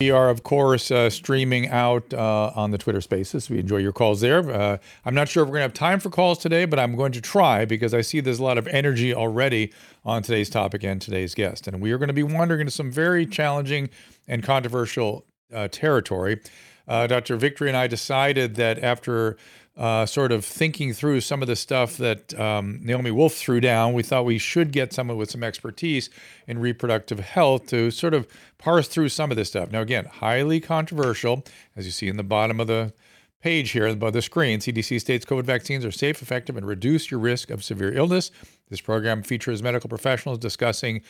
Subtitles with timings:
[0.00, 3.50] We are, of course, uh, streaming out uh, on the Twitter Spaces.
[3.50, 4.48] We enjoy your calls there.
[4.48, 6.94] Uh, I'm not sure if we're going to have time for calls today, but I'm
[6.94, 9.72] going to try because I see there's a lot of energy already
[10.04, 11.66] on today's topic and today's guest.
[11.66, 13.90] And we are going to be wandering into some very challenging
[14.28, 16.42] and controversial uh, territory.
[16.86, 17.34] Uh, Dr.
[17.36, 19.36] Victory and I decided that after
[19.78, 23.92] uh, sort of thinking through some of the stuff that um, Naomi Wolf threw down,
[23.92, 26.10] we thought we should get someone with some expertise
[26.48, 28.26] in reproductive health to sort of
[28.58, 29.70] parse through some of this stuff.
[29.70, 31.44] Now, again, highly controversial,
[31.76, 32.92] as you see in the bottom of the
[33.40, 34.58] page here above the screen.
[34.58, 38.32] CDC states COVID vaccines are safe, effective, and reduce your risk of severe illness.
[38.68, 41.02] This program features medical professionals discussing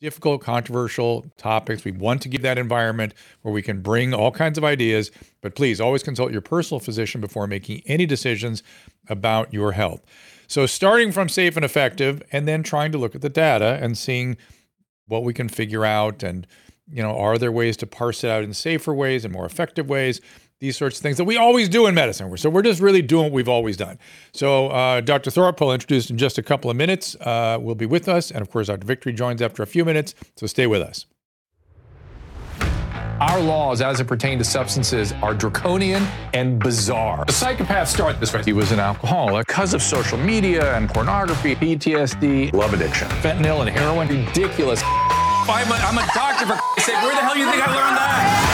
[0.00, 1.84] difficult, controversial topics.
[1.84, 5.54] We want to give that environment where we can bring all kinds of ideas, but
[5.54, 8.62] please always consult your personal physician before making any decisions
[9.08, 10.02] about your health.
[10.46, 13.96] So, starting from safe and effective, and then trying to look at the data and
[13.96, 14.36] seeing
[15.06, 16.46] what we can figure out and
[16.90, 19.88] you know are there ways to parse it out in safer ways and more effective
[19.88, 20.20] ways
[20.60, 22.34] these sorts of things that we always do in medicine.
[22.36, 23.98] So we're just really doing what we've always done.
[24.32, 25.30] So uh, Dr.
[25.30, 27.16] Thorpe will introduce in just a couple of minutes.
[27.20, 28.86] Uh, will be with us, and of course, Dr.
[28.86, 30.14] Victory joins after a few minutes.
[30.36, 31.06] So stay with us.
[33.20, 36.02] Our laws, as it pertains to substances, are draconian
[36.34, 37.24] and bizarre.
[37.24, 38.42] The psychopaths start this way.
[38.44, 43.70] He was an alcoholic because of social media and pornography, PTSD, love addiction, fentanyl and
[43.70, 44.08] heroin.
[44.08, 44.82] Ridiculous.
[44.84, 46.96] I'm a, I'm a doctor, for sake.
[47.02, 48.53] Where the hell do you think I learned that?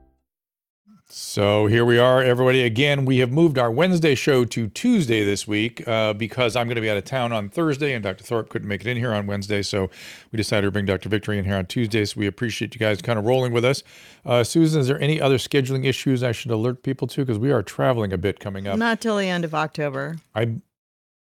[1.13, 2.63] So here we are, everybody.
[2.63, 6.75] Again, we have moved our Wednesday show to Tuesday this week uh, because I'm going
[6.75, 8.23] to be out of town on Thursday, and Dr.
[8.23, 9.61] Thorpe couldn't make it in here on Wednesday.
[9.61, 9.89] So
[10.31, 11.09] we decided to bring Dr.
[11.09, 12.05] Victory in here on Tuesday.
[12.05, 13.83] So we appreciate you guys kind of rolling with us.
[14.25, 17.25] Uh, Susan, is there any other scheduling issues I should alert people to?
[17.25, 18.77] Because we are traveling a bit coming up.
[18.77, 20.15] Not till the end of October.
[20.33, 20.61] I,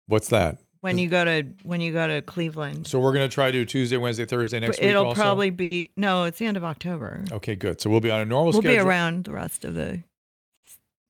[0.05, 0.59] what's that?
[0.81, 2.87] When you go to when you go to Cleveland.
[2.87, 4.89] So we're going to try to do Tuesday, Wednesday, Thursday next week.
[4.89, 5.21] It'll also?
[5.21, 6.23] probably be no.
[6.23, 7.23] It's the end of October.
[7.31, 7.81] Okay, good.
[7.81, 8.83] So we'll be on a normal we'll schedule.
[8.83, 10.03] be around the rest of the,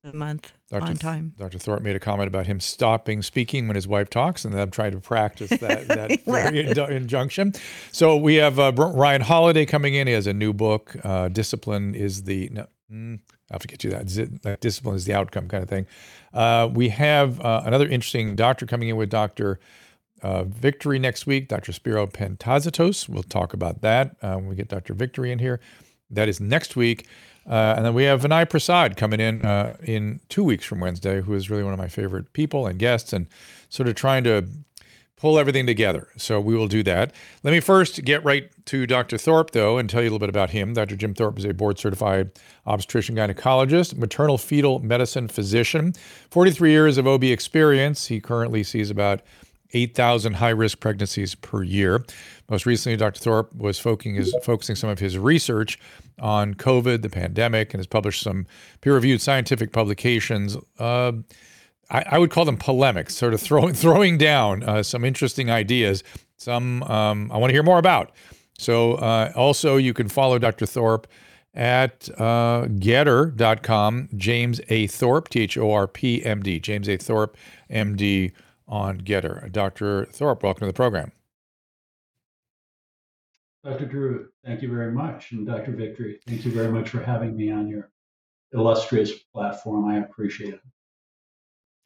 [0.04, 0.84] the month Dr.
[0.86, 1.34] on time.
[1.38, 1.60] Dr.
[1.60, 4.94] Thorpe made a comment about him stopping speaking when his wife talks, and I'm trying
[4.94, 7.54] to practice that, that very injunction.
[7.92, 10.08] So we have uh, Ryan Holiday coming in.
[10.08, 10.96] He has a new book.
[11.04, 13.20] Uh, Discipline is the no, mm,
[13.52, 14.10] I'll forget you that.
[14.10, 15.88] Zi- that discipline is the outcome kind of thing.
[16.34, 19.60] Uh, we have uh, another interesting doctor coming in with Dr.
[20.22, 21.72] Uh, Victory next week, Dr.
[21.72, 23.08] Spiro Pantazatos.
[23.08, 24.94] We'll talk about that uh, when we get Dr.
[24.94, 25.60] Victory in here.
[26.10, 27.08] That is next week.
[27.50, 29.42] Uh, and then we have Vinay Prasad coming in
[29.82, 33.12] in two weeks from Wednesday, who is really one of my favorite people and guests,
[33.12, 33.28] and
[33.70, 34.48] sort of trying to
[35.20, 36.08] pull everything together.
[36.18, 37.14] So we will do that.
[37.44, 39.18] Let me first get right to Dr.
[39.18, 40.74] Thorpe, though, and tell you a little bit about him.
[40.74, 40.96] Dr.
[40.96, 42.32] Jim Thorpe is a board certified
[42.66, 45.94] obstetrician gynecologist, maternal fetal medicine physician,
[46.32, 48.08] 43 years of OB experience.
[48.08, 49.22] He currently sees about
[49.74, 52.04] 8,000 high risk pregnancies per year.
[52.50, 53.20] Most recently, Dr.
[53.20, 55.78] Thorpe was focusing, his, focusing some of his research
[56.20, 58.48] on COVID, the pandemic, and has published some
[58.82, 60.58] peer reviewed scientific publications.
[60.80, 61.12] Uh,
[61.90, 66.04] I, I, would call them polemics, sort of throwing, throwing down uh, some interesting ideas,
[66.38, 68.12] some um, I want to hear more about.
[68.58, 70.66] So, uh, also, you can follow Dr.
[70.66, 71.08] Thorpe
[71.54, 74.88] at uh, gettr.com, James A.
[74.88, 76.98] Thorpe, T H O R P M D, James A.
[76.98, 77.38] Thorpe,
[77.70, 78.34] MD
[78.68, 79.52] on GETTR.
[79.52, 80.06] Dr.
[80.06, 81.12] Thorpe, welcome to the program.
[83.64, 83.86] Dr.
[83.86, 85.32] Drew, thank you very much.
[85.32, 85.72] And Dr.
[85.72, 87.92] Victory, thank you very much for having me on your
[88.54, 89.86] illustrious platform.
[89.90, 90.62] I appreciate it.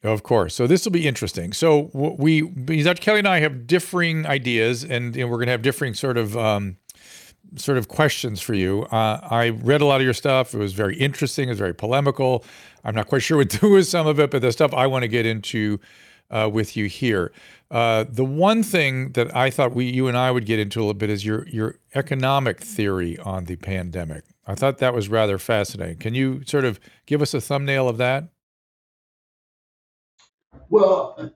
[0.04, 0.54] Of course.
[0.54, 1.54] So this will be interesting.
[1.54, 3.00] So we, Dr.
[3.00, 6.76] Kelly and I have differing ideas, and, we're going to have differing sort of um,
[7.56, 8.82] sort of questions for you.
[8.84, 10.54] Uh, I read a lot of your stuff.
[10.54, 11.48] It was very interesting.
[11.48, 12.44] It was very polemical.
[12.84, 14.86] I'm not quite sure what to do with some of it, but the stuff I
[14.86, 15.80] want to get into
[16.30, 17.32] uh, with you here.
[17.70, 20.82] Uh, the one thing that I thought we, you and I would get into a
[20.82, 24.24] little bit is your your economic theory on the pandemic.
[24.46, 25.96] I thought that was rather fascinating.
[25.96, 28.28] Can you sort of give us a thumbnail of that?
[30.68, 31.32] Well,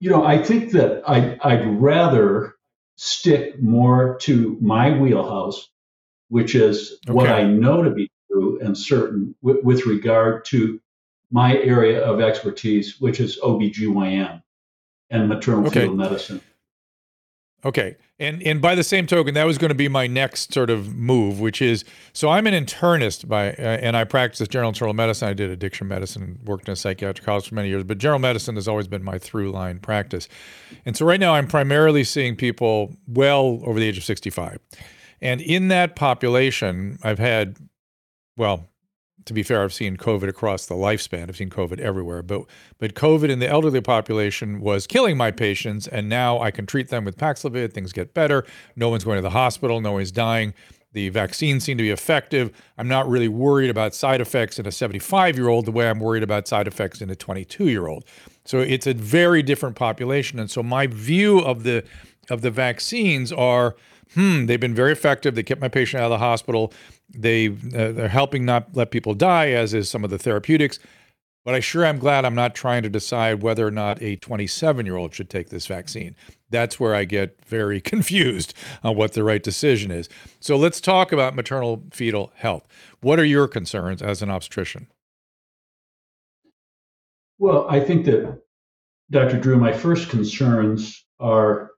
[0.00, 2.54] you know, I think that I, I'd rather
[2.96, 5.68] stick more to my wheelhouse,
[6.28, 7.14] which is okay.
[7.14, 10.80] what I know to be true and certain with, with regard to
[11.30, 14.42] my area of expertise, which is OBGYN
[15.10, 15.80] and maternal okay.
[15.80, 16.40] fetal medicine.
[17.64, 17.96] Okay.
[18.20, 20.94] And and by the same token, that was going to be my next sort of
[20.94, 25.28] move, which is so I'm an internist by uh, and I practice general internal medicine.
[25.28, 28.20] I did addiction medicine, and worked in a psychiatric hospital for many years, but general
[28.20, 30.28] medicine has always been my through line practice.
[30.84, 34.58] And so right now I'm primarily seeing people well over the age of 65.
[35.22, 37.56] And in that population, I've had
[38.36, 38.69] well,
[39.24, 41.28] to be fair, I've seen COVID across the lifespan.
[41.28, 42.42] I've seen COVID everywhere, but
[42.78, 46.88] but COVID in the elderly population was killing my patients, and now I can treat
[46.88, 47.72] them with Paxlovid.
[47.72, 48.44] Things get better.
[48.76, 49.80] No one's going to the hospital.
[49.80, 50.54] No one's dying.
[50.92, 52.50] The vaccines seem to be effective.
[52.76, 56.00] I'm not really worried about side effects in a 75 year old the way I'm
[56.00, 58.04] worried about side effects in a 22 year old.
[58.44, 61.84] So it's a very different population, and so my view of the
[62.28, 63.76] of the vaccines are
[64.14, 65.34] hmm, they've been very effective.
[65.34, 66.72] They kept my patient out of the hospital.
[67.14, 70.78] They uh, they're helping not let people die, as is some of the therapeutics.
[71.44, 74.84] But I sure am glad I'm not trying to decide whether or not a 27
[74.84, 76.14] year old should take this vaccine.
[76.50, 78.54] That's where I get very confused
[78.84, 80.08] on what the right decision is.
[80.40, 82.66] So let's talk about maternal fetal health.
[83.00, 84.88] What are your concerns as an obstetrician?
[87.38, 88.42] Well, I think that,
[89.10, 89.40] Dr.
[89.40, 91.70] Drew, my first concerns are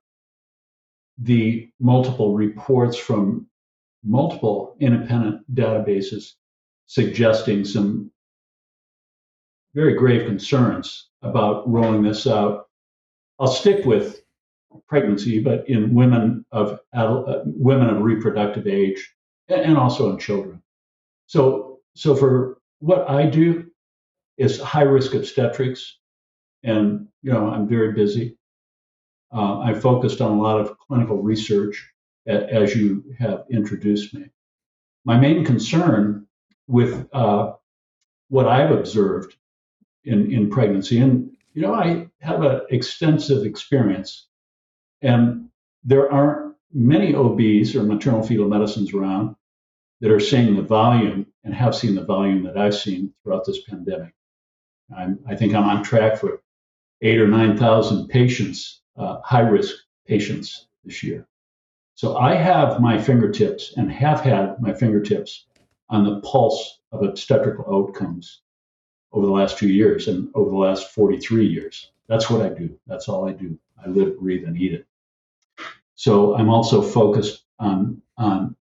[1.18, 3.46] the multiple reports from
[4.04, 6.32] multiple independent databases
[6.86, 8.10] suggesting some
[9.74, 12.66] very grave concerns about rolling this out.
[13.38, 14.22] I'll stick with
[14.88, 19.14] pregnancy, but in women of adult, uh, women of reproductive age,
[19.48, 20.62] and also in children.
[21.26, 23.70] So, so for what I do
[24.36, 25.98] is high risk obstetrics,
[26.62, 28.36] and you know I'm very busy.
[29.32, 31.90] Uh, I focused on a lot of clinical research
[32.26, 34.26] as you have introduced me.
[35.04, 36.26] My main concern
[36.68, 37.52] with uh,
[38.28, 39.34] what I've observed
[40.04, 44.26] in, in pregnancy, and you know, I have an extensive experience,
[45.02, 45.48] and
[45.84, 49.36] there aren't many OBs or maternal fetal medicines around
[50.00, 53.62] that are seeing the volume and have seen the volume that I've seen throughout this
[53.68, 54.14] pandemic.
[54.96, 56.42] I'm, i think I'm on track for
[57.02, 59.76] eight or 9,000 patients, uh, high risk
[60.06, 61.26] patients this year.
[61.94, 65.46] So I have my fingertips and have had my fingertips
[65.88, 68.40] on the pulse of obstetrical outcomes
[69.12, 71.90] over the last few years and over the last 43 years.
[72.08, 72.78] That's what I do.
[72.86, 73.58] That's all I do.
[73.84, 74.86] I live, breathe, and eat it.
[75.94, 78.56] So I'm also focused on, on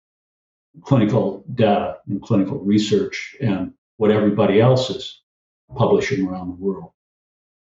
[0.83, 5.21] clinical data and clinical research and what everybody else is
[5.77, 6.93] publishing around the world.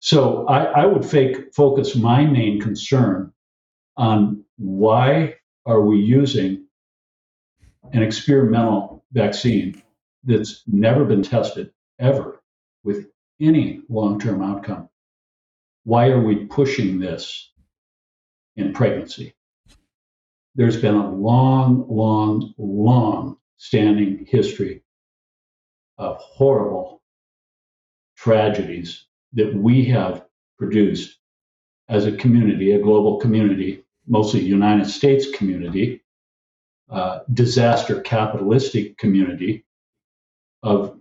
[0.00, 3.32] So I, I would fake, focus my main concern
[3.96, 6.64] on why are we using
[7.92, 9.82] an experimental vaccine
[10.24, 12.40] that's never been tested ever
[12.84, 13.08] with
[13.40, 14.88] any long term outcome?
[15.84, 17.50] Why are we pushing this
[18.56, 19.34] in pregnancy?
[20.54, 24.82] There's been a long, long, long standing history
[25.98, 27.02] of horrible
[28.16, 30.24] tragedies that we have
[30.58, 31.18] produced
[31.88, 36.02] as a community, a global community, mostly United States community,
[36.90, 39.64] uh, disaster capitalistic community
[40.62, 40.98] of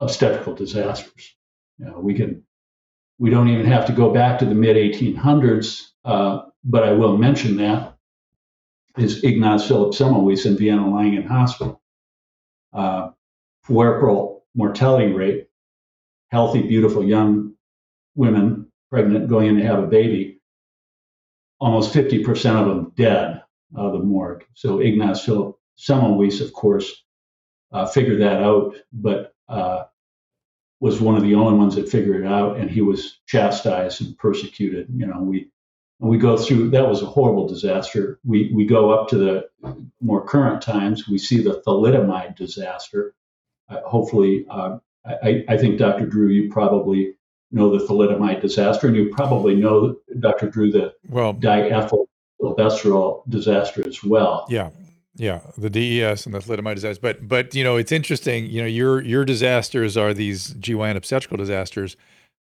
[0.00, 1.34] obstetrical disasters.
[1.78, 2.44] You know, we can
[3.18, 7.16] we don't even have to go back to the mid 1800s, uh, but I will
[7.16, 7.96] mention that
[8.98, 11.80] is Ignaz Philipp Semmelweis in Vienna Langen Hospital.
[12.72, 13.10] Uh,
[13.66, 15.48] puerperal mortality rate,
[16.30, 17.54] healthy, beautiful young
[18.14, 20.33] women pregnant going in to have a baby,
[21.60, 23.42] almost 50% of them dead
[23.76, 24.44] out of the morgue.
[24.54, 27.04] So Ignaz Philipp Semmelweis, of course,
[27.72, 29.84] uh, figured that out, but uh,
[30.80, 34.16] was one of the only ones that figured it out, and he was chastised and
[34.18, 34.86] persecuted.
[34.94, 35.50] You know, we
[35.98, 38.20] we go through that was a horrible disaster.
[38.24, 39.48] We we go up to the
[40.00, 41.08] more current times.
[41.08, 43.14] We see the thalidomide disaster.
[43.68, 46.06] Uh, hopefully, uh, I, I think Dr.
[46.06, 47.14] Drew, you probably
[47.54, 50.50] know the thalidomide disaster, and you probably know, Dr.
[50.50, 54.44] Drew, the well, diethylstilbestrol disaster as well.
[54.48, 54.70] Yeah,
[55.14, 57.00] yeah, the DES and the thalidomide disaster.
[57.00, 58.46] But but you know, it's interesting.
[58.46, 61.96] You know, your your disasters are these GYN obstetrical disasters.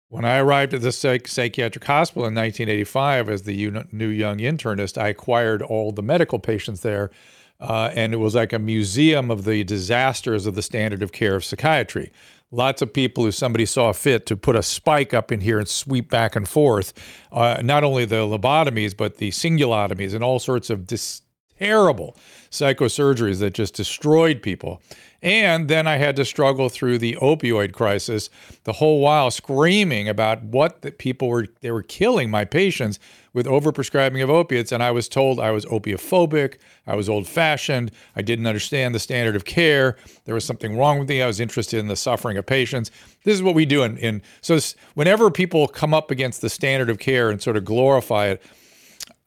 [0.09, 5.00] When I arrived at the psych- psychiatric hospital in 1985 as the new young internist,
[5.00, 7.12] I acquired all the medical patients there.
[7.61, 11.35] Uh, and it was like a museum of the disasters of the standard of care
[11.35, 12.11] of psychiatry.
[12.52, 15.69] Lots of people who somebody saw fit to put a spike up in here and
[15.69, 16.93] sweep back and forth,
[17.31, 21.23] uh, not only the lobotomies, but the cingulotomies and all sorts of dis-
[21.61, 22.17] terrible
[22.50, 24.83] psychosurgeries that just destroyed people.
[25.23, 28.31] And then I had to struggle through the opioid crisis
[28.64, 32.99] the whole while screaming about what the people were they were killing my patients
[33.35, 34.73] with overprescribing of opiates.
[34.73, 39.37] And I was told I was opiophobic, I was old-fashioned, I didn't understand the standard
[39.37, 42.47] of care, there was something wrong with me, I was interested in the suffering of
[42.47, 42.90] patients.
[43.25, 44.59] This is what we do in, in so
[44.95, 48.43] whenever people come up against the standard of care and sort of glorify it,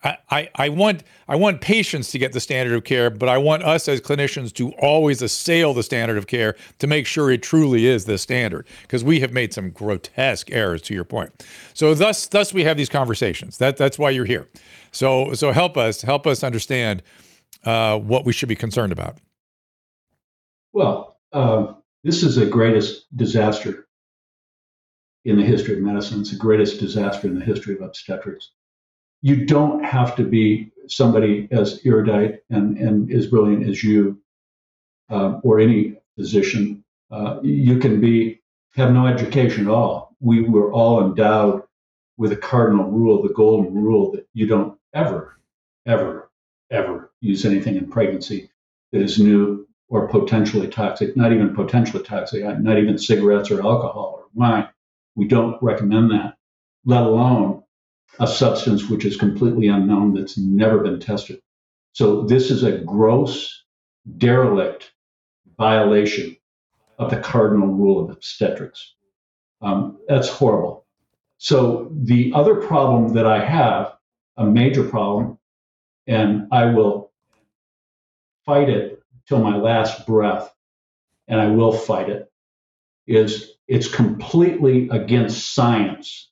[0.04, 3.64] I, I, want I want patients to get the standard of care, but I want
[3.64, 7.86] us as clinicians to always assail the standard of care to make sure it truly
[7.86, 10.82] is the standard, because we have made some grotesque errors.
[10.84, 13.58] To your point, so thus thus we have these conversations.
[13.60, 14.50] That that's why you're here.
[14.92, 17.02] So so help us help us understand
[17.64, 19.20] uh, what we should be concerned about.
[20.74, 23.88] Well, uh, this is the greatest disaster
[25.24, 26.22] in the history of medicine.
[26.22, 28.52] It's the greatest disaster in the history of obstetrics
[29.24, 34.22] you don't have to be somebody as erudite and, and as brilliant as you
[35.10, 36.84] uh, or any physician.
[37.10, 38.42] Uh, you can be
[38.76, 40.16] have no education at all.
[40.20, 41.64] We were all endowed
[42.18, 45.40] with a cardinal rule, the golden rule, that you don't ever,
[45.86, 46.30] ever,
[46.70, 48.50] ever use anything in pregnancy
[48.92, 51.16] that is new or potentially toxic.
[51.16, 52.44] Not even potentially toxic.
[52.60, 54.68] Not even cigarettes or alcohol or wine.
[55.16, 56.36] We don't recommend that.
[56.86, 57.63] Let alone
[58.20, 61.42] a substance which is completely unknown that's never been tested.
[61.94, 63.64] So this is a gross,
[64.18, 64.92] derelict
[65.58, 66.36] violation
[67.00, 68.94] of the cardinal rule of obstetrics.
[69.62, 70.86] Um, that's horrible.
[71.38, 73.94] So the other problem that I have,
[74.38, 75.38] a major problem,
[76.08, 77.12] and I will
[78.46, 80.54] fight it till my last breath,
[81.28, 82.32] and I will fight it,
[83.08, 86.30] is it's completely against science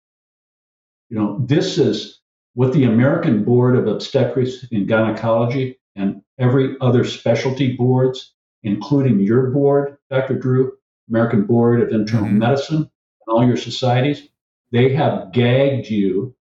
[1.12, 2.22] you know, this is
[2.54, 9.52] what the American Board of Obstetrics and Gynecology and every other specialty boards, including your
[9.52, 10.40] board, Dr.
[10.40, 10.72] Drew,
[11.10, 12.40] American Board of Internal mm-hmm.
[12.40, 12.90] Medicine, and
[13.28, 14.30] all your societies,
[14.72, 16.34] they have gagged you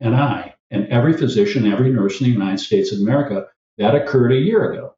[0.00, 3.46] and I and every physician, every nurse in the United States of America.
[3.78, 4.94] That occurred a year ago.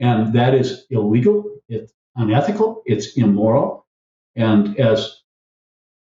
[0.00, 3.86] And that is illegal, it's unethical, it's immoral.
[4.34, 5.22] And as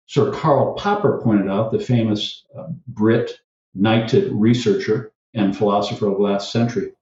[0.07, 3.41] Sir Karl Popper pointed out, the famous uh, Brit
[3.75, 6.93] knighted researcher and philosopher of the last century,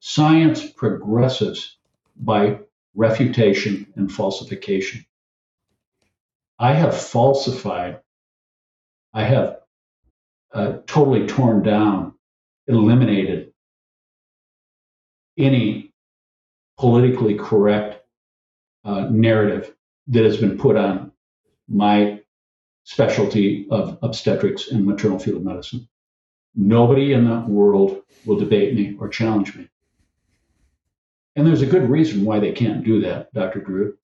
[0.00, 1.76] science progresses
[2.16, 2.58] by
[2.94, 5.04] refutation and falsification.
[6.58, 8.00] I have falsified,
[9.12, 9.58] I have
[10.52, 12.14] uh, totally torn down,
[12.66, 13.52] eliminated
[15.38, 15.92] any
[16.78, 18.02] politically correct
[18.84, 19.74] uh, narrative
[20.08, 21.12] that has been put on
[21.68, 22.15] my
[22.86, 25.88] specialty of obstetrics and maternal fetal medicine.
[26.54, 29.68] Nobody in the world will debate me or challenge me.
[31.34, 33.60] And there's a good reason why they can't do that, Dr.
[33.60, 33.98] Drew,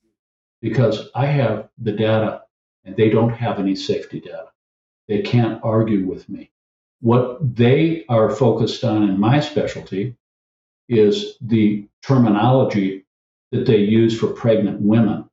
[0.60, 2.42] because I have the data
[2.84, 4.48] and they don't have any safety data.
[5.06, 6.50] They can't argue with me.
[7.00, 10.16] What they are focused on in my specialty
[10.88, 13.04] is the terminology
[13.52, 15.28] that they use for pregnant women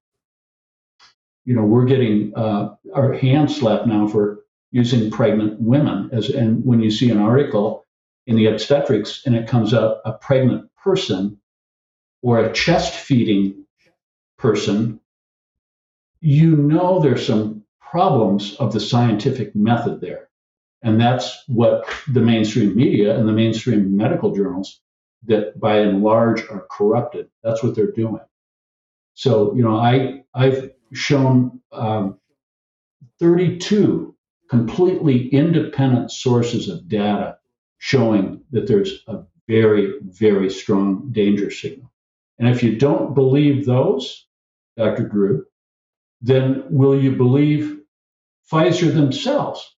[1.45, 6.09] you know, we're getting uh, our hands slapped now for using pregnant women.
[6.11, 7.85] As and when you see an article
[8.27, 11.39] in the obstetrics and it comes up a pregnant person
[12.21, 13.65] or a chest feeding
[14.37, 14.99] person,
[16.21, 20.29] you know there's some problems of the scientific method there.
[20.81, 24.79] And that's what the mainstream media and the mainstream medical journals
[25.25, 27.29] that by and large are corrupted.
[27.43, 28.21] That's what they're doing.
[29.19, 32.17] So, you know, I I've shown um,
[33.19, 34.15] 32
[34.49, 37.37] completely independent sources of data
[37.79, 41.91] showing that there's a very, very strong danger signal.
[42.37, 44.25] And if you don't believe those,
[44.77, 45.09] Dr.
[45.09, 45.45] Drew,
[46.21, 47.77] then will you believe
[48.49, 49.75] Pfizer themselves?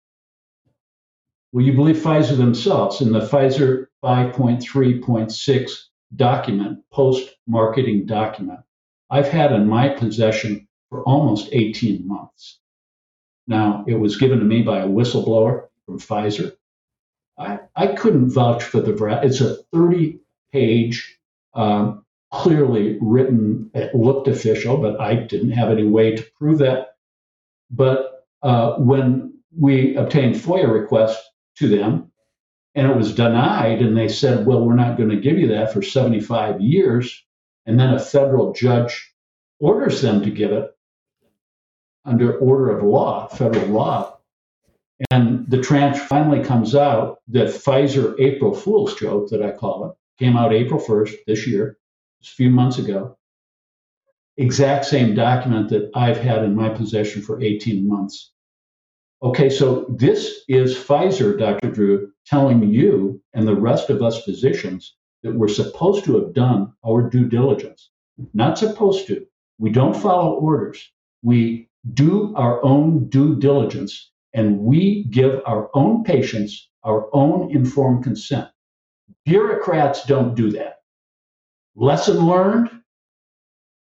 [1.53, 5.71] Will you believe Pfizer themselves in the Pfizer 5.3.6
[6.15, 8.61] document, post marketing document?
[9.11, 12.59] I've had in my possession for almost 18 months.
[13.47, 16.53] Now, it was given to me by a whistleblower from Pfizer.
[17.37, 19.27] I, I couldn't vouch for the veracity.
[19.29, 20.21] It's a 30
[20.53, 21.19] page,
[21.55, 26.97] um, clearly written, it looked official, but I didn't have any way to prove that.
[27.71, 32.13] But uh, when we obtained FOIA requests to them,
[32.75, 35.73] and it was denied, and they said, well, we're not going to give you that
[35.73, 37.25] for 75 years.
[37.67, 39.13] And then a federal judge
[39.59, 40.71] orders them to give it
[42.05, 44.19] under order of law, federal law.
[45.11, 49.97] And the tranche finally comes out, the Pfizer April Fool's joke that I call it,
[50.23, 51.79] came out April 1st this year,
[52.21, 53.17] just a few months ago.
[54.37, 58.33] Exact same document that I've had in my possession for 18 months.
[59.23, 61.71] Okay, so this is Pfizer, Dr.
[61.71, 66.73] Drew, telling you and the rest of us physicians that we're supposed to have done
[66.87, 67.91] our due diligence.
[68.35, 69.27] Not supposed to.
[69.59, 70.91] We don't follow orders.
[71.23, 78.05] We do our own due diligence and we give our own patients our own informed
[78.05, 78.49] consent.
[79.25, 80.77] Bureaucrats don't do that.
[81.77, 82.71] Lesson learned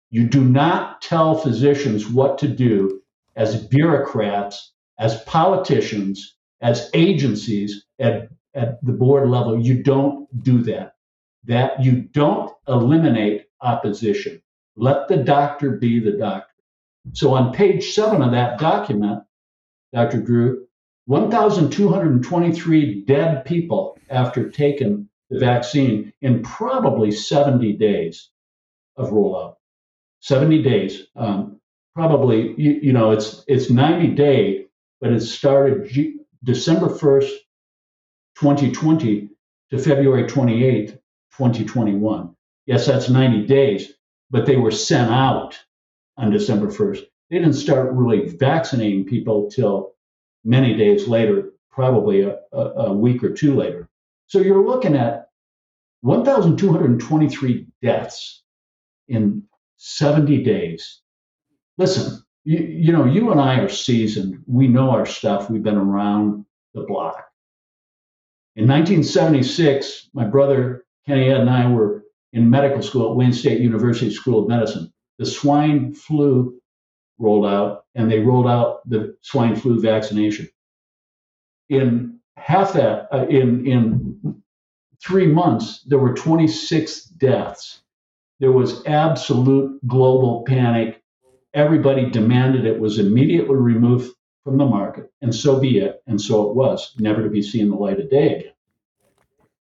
[0.09, 3.01] you do not tell physicians what to do
[3.35, 9.59] as bureaucrats, as politicians, as agencies at, at the board level.
[9.59, 10.92] You don't do that.
[11.45, 14.41] That you don't eliminate opposition.
[14.75, 16.53] Let the doctor be the doctor.
[17.13, 19.23] So on page seven of that document,
[19.93, 20.21] Dr.
[20.21, 20.65] Drew,
[21.05, 28.29] 1,223 dead people after taking the vaccine in probably 70 days
[28.95, 29.55] of rollout.
[30.21, 31.07] 70 days.
[31.15, 31.59] Um,
[31.93, 34.65] probably, you, you, know, it's it's 90 day,
[35.01, 37.31] but it started G- December 1st,
[38.39, 39.29] 2020
[39.71, 40.97] to February 28th,
[41.37, 42.35] 2021.
[42.65, 43.93] Yes, that's 90 days,
[44.29, 45.59] but they were sent out
[46.17, 47.01] on December 1st.
[47.29, 49.93] They didn't start really vaccinating people till
[50.43, 53.89] many days later, probably a, a, a week or two later.
[54.27, 55.29] So you're looking at
[56.01, 58.43] 1,223 deaths
[59.07, 59.43] in
[59.77, 61.01] 70 days.
[61.77, 64.43] Listen, you, you know, you and I are seasoned.
[64.45, 65.49] We know our stuff.
[65.49, 67.25] We've been around the block.
[68.55, 74.11] In 1976, my brother Kenny and I were in medical school at Wayne State University
[74.11, 76.59] School of Medicine the swine flu
[77.19, 80.49] rolled out, and they rolled out the swine flu vaccination.
[81.69, 84.43] In half that, uh, in in
[85.03, 87.81] three months, there were 26 deaths.
[88.39, 91.01] There was absolute global panic.
[91.53, 94.13] Everybody demanded it was immediately removed
[94.43, 96.01] from the market, and so be it.
[96.07, 98.52] And so it was, never to be seen the light of day again.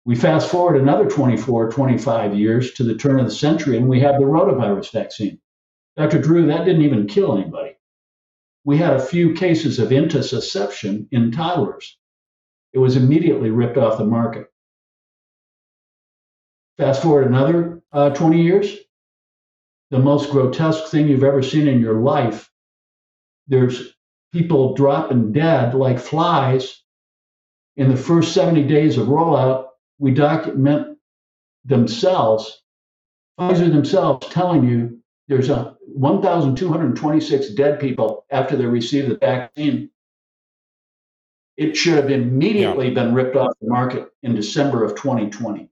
[0.05, 3.99] We fast forward another 24, 25 years to the turn of the century, and we
[3.99, 5.39] have the rotavirus vaccine.
[5.97, 6.21] Dr.
[6.21, 7.75] Drew, that didn't even kill anybody.
[8.63, 11.97] We had a few cases of intussusception in toddlers.
[12.73, 14.47] It was immediately ripped off the market.
[16.77, 18.77] Fast forward another uh, 20 years,
[19.91, 22.49] the most grotesque thing you've ever seen in your life.
[23.47, 23.93] There's
[24.31, 26.81] people dropping dead like flies.
[27.75, 29.68] In the first 70 days of rollout,
[29.99, 30.97] we document
[31.65, 32.63] themselves,
[33.39, 39.89] Pfizer themselves telling you there's a 1,226 dead people after they received the vaccine.
[41.57, 42.93] It should have immediately yeah.
[42.93, 45.69] been ripped off the market in December of 2020.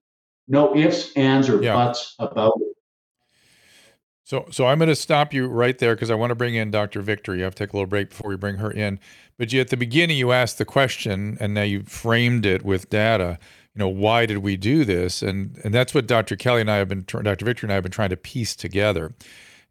[0.50, 1.74] No ifs, ands, or yeah.
[1.74, 2.78] buts about it.
[4.24, 6.70] So, so I'm going to stop you right there because I want to bring in
[6.70, 7.02] Dr.
[7.02, 7.40] Victory.
[7.40, 9.00] I have to take a little break before we bring her in.
[9.38, 12.90] But you, at the beginning, you asked the question, and now you framed it with
[12.90, 13.40] data
[13.78, 15.22] you know, why did we do this?
[15.22, 16.36] And and that's what Dr.
[16.36, 17.46] Kelly and I have been, Dr.
[17.46, 19.14] Victor and I have been trying to piece together.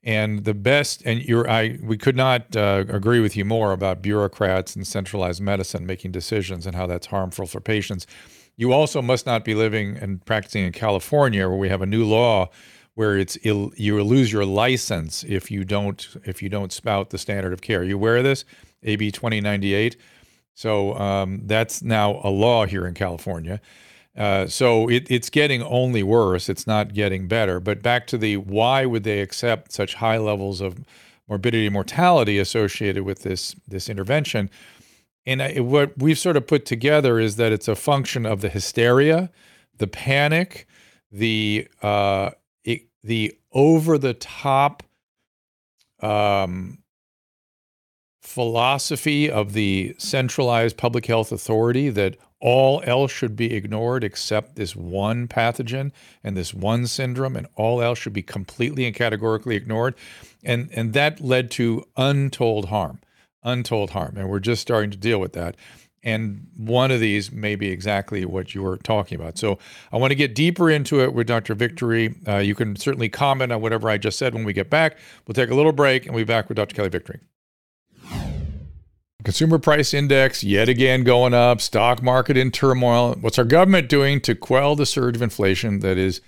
[0.05, 4.03] And the best, and you're, I, we could not uh, agree with you more about
[4.03, 8.07] bureaucrats and centralized medicine making decisions and how that's harmful for patients.
[8.57, 12.05] You also must not be living and practicing in California, where we have a new
[12.05, 12.51] law
[12.95, 17.11] where it's Ill, you will lose your license if you don't if you don't spout
[17.11, 17.83] the standard of care.
[17.83, 18.45] You of this?
[18.85, 19.97] AB 2098.
[20.55, 23.61] So um, that's now a law here in California.
[24.17, 26.49] Uh, so it, it's getting only worse.
[26.49, 27.61] It's not getting better.
[27.61, 30.79] But back to the why would they accept such high levels of
[31.29, 34.49] morbidity and mortality associated with this this intervention?
[35.27, 38.49] And I, what we've sort of put together is that it's a function of the
[38.49, 39.31] hysteria,
[39.77, 40.67] the panic,
[41.13, 42.31] the uh,
[42.65, 44.83] it, the over the top
[46.01, 46.79] um,
[48.23, 54.77] philosophy of the centralized public health authority that all else should be ignored except this
[54.77, 59.95] one pathogen and this one syndrome, and all else should be completely and categorically ignored.
[60.45, 63.01] And, and that led to untold harm.
[63.43, 64.17] untold harm.
[64.17, 65.57] And we're just starting to deal with that.
[66.03, 69.39] And one of these may be exactly what you were talking about.
[69.39, 69.59] So
[69.91, 71.55] I want to get deeper into it with Dr.
[71.55, 72.15] Victory.
[72.29, 74.99] Uh, you can certainly comment on whatever I just said when we get back.
[75.27, 76.77] We'll take a little break and we'll be back with Dr.
[76.77, 77.19] Kelly Victory.
[79.27, 83.17] Consumer price index yet again going up, stock market in turmoil.
[83.21, 86.21] What's our government doing to quell the surge of inflation that is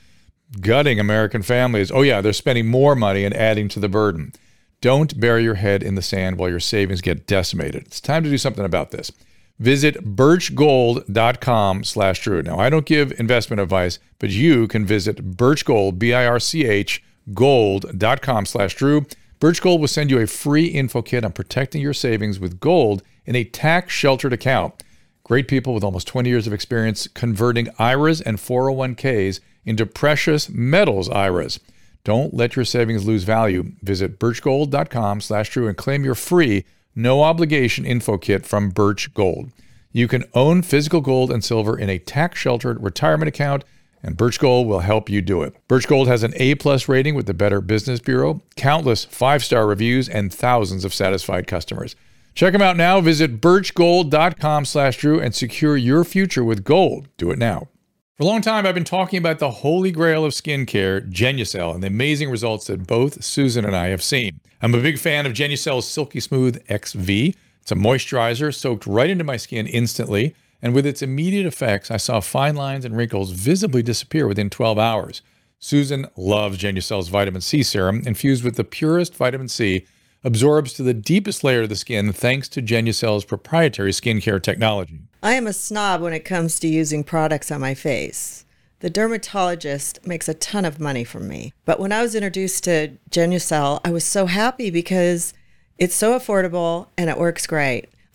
[0.60, 1.92] gutting American families?
[1.92, 4.32] Oh, yeah, they're spending more money and adding to the burden.
[4.80, 7.84] Don't bury your head in the sand while your savings get decimated.
[7.86, 9.12] It's time to do something about this.
[9.60, 12.42] Visit birchgold.com slash Drew.
[12.42, 19.06] Now, I don't give investment advice, but you can visit birchgold, B-I-R-C-H, gold.com slash Drew
[19.40, 23.02] Birch Gold will send you a free info kit on protecting your savings with gold
[23.24, 24.82] in a tax sheltered account.
[25.22, 31.08] Great people with almost 20 years of experience converting IRAs and 401ks into precious metals
[31.08, 31.60] IRAs.
[32.02, 33.72] Don't let your savings lose value.
[33.82, 36.64] Visit birchgold.com slash Drew and claim your free,
[36.96, 39.52] no obligation info kit from Birch Gold.
[39.92, 43.62] You can own physical gold and silver in a tax sheltered retirement account
[44.02, 45.54] and Birch Gold will help you do it.
[45.68, 49.66] Birch Gold has an A plus rating with the Better Business Bureau, countless five star
[49.66, 51.96] reviews, and thousands of satisfied customers.
[52.34, 53.00] Check them out now.
[53.00, 57.08] Visit birchgold.com slash Drew and secure your future with gold.
[57.16, 57.68] Do it now.
[58.16, 61.82] For a long time, I've been talking about the holy grail of skincare, Genucel, and
[61.82, 64.40] the amazing results that both Susan and I have seen.
[64.60, 67.08] I'm a big fan of Genucel's Silky Smooth XV.
[67.08, 71.96] It's a moisturizer soaked right into my skin instantly and with its immediate effects, I
[71.96, 75.22] saw fine lines and wrinkles visibly disappear within 12 hours.
[75.58, 79.86] Susan loves Genucel's vitamin C serum, infused with the purest vitamin C,
[80.24, 85.00] absorbs to the deepest layer of the skin thanks to Genucel's proprietary skincare technology.
[85.22, 88.44] I am a snob when it comes to using products on my face.
[88.80, 91.52] The dermatologist makes a ton of money from me.
[91.64, 95.34] But when I was introduced to Genucel, I was so happy because
[95.78, 97.88] it's so affordable and it works great.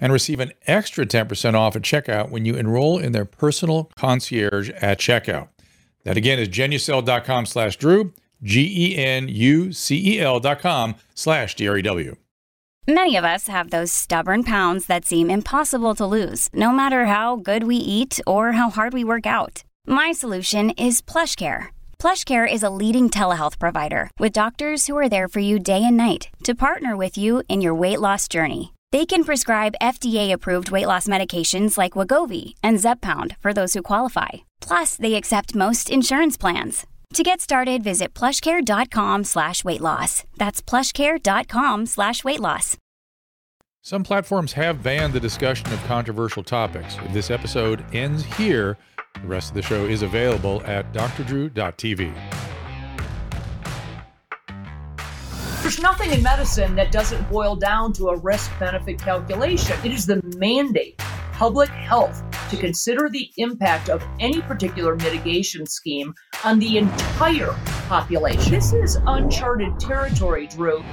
[0.00, 4.70] and receive an extra 10% off at checkout when you enroll in their personal concierge
[4.70, 5.48] at checkout.
[6.04, 12.16] That again is genucel.com slash Drew, G-E-N-U-C-E-L dot com slash D-R-E-W.
[12.88, 17.34] Many of us have those stubborn pounds that seem impossible to lose, no matter how
[17.34, 19.64] good we eat or how hard we work out.
[19.88, 21.66] My solution is PlushCare.
[21.98, 25.96] PlushCare is a leading telehealth provider with doctors who are there for you day and
[25.96, 28.72] night to partner with you in your weight loss journey.
[28.92, 34.28] They can prescribe FDA-approved weight loss medications like Wegovy and Zepbound for those who qualify.
[34.60, 36.86] Plus, they accept most insurance plans.
[37.14, 40.24] To get started, visit plushcare.com slash weight loss.
[40.36, 42.76] That's plushcare.com slash weight loss.
[43.82, 46.96] Some platforms have banned the discussion of controversial topics.
[47.10, 48.76] This episode ends here,
[49.14, 52.12] the rest of the show is available at drdrew.tv.
[55.66, 59.76] There's nothing in medicine that doesn't boil down to a risk benefit calculation.
[59.84, 60.96] It is the mandate,
[61.32, 67.52] public health, to consider the impact of any particular mitigation scheme on the entire
[67.88, 68.52] population.
[68.52, 70.84] This is uncharted territory, Drew.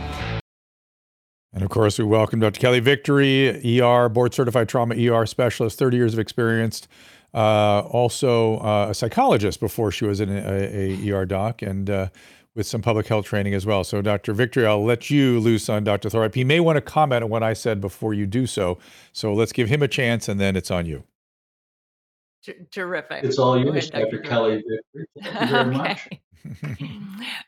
[1.54, 2.60] And of course, we welcome Dr.
[2.60, 6.88] Kelly Victory, ER, board certified trauma ER specialist, 30 years of experience.
[7.32, 12.08] Uh, also, uh, a psychologist before she was an a, a ER doc, and uh,
[12.56, 13.84] with some public health training as well.
[13.84, 14.34] So, Dr.
[14.34, 16.10] Victory, I'll let you loose on Dr.
[16.10, 16.36] Thorpe.
[16.36, 18.78] He may want to comment on what I said before you do so.
[19.12, 21.04] So, let's give him a chance and then it's on you.
[22.72, 23.24] Terrific.
[23.24, 24.18] It's all yours, Dr.
[24.18, 24.20] Dr.
[24.20, 24.64] Kelly.
[25.22, 25.78] Thank you very okay.
[25.78, 26.10] much.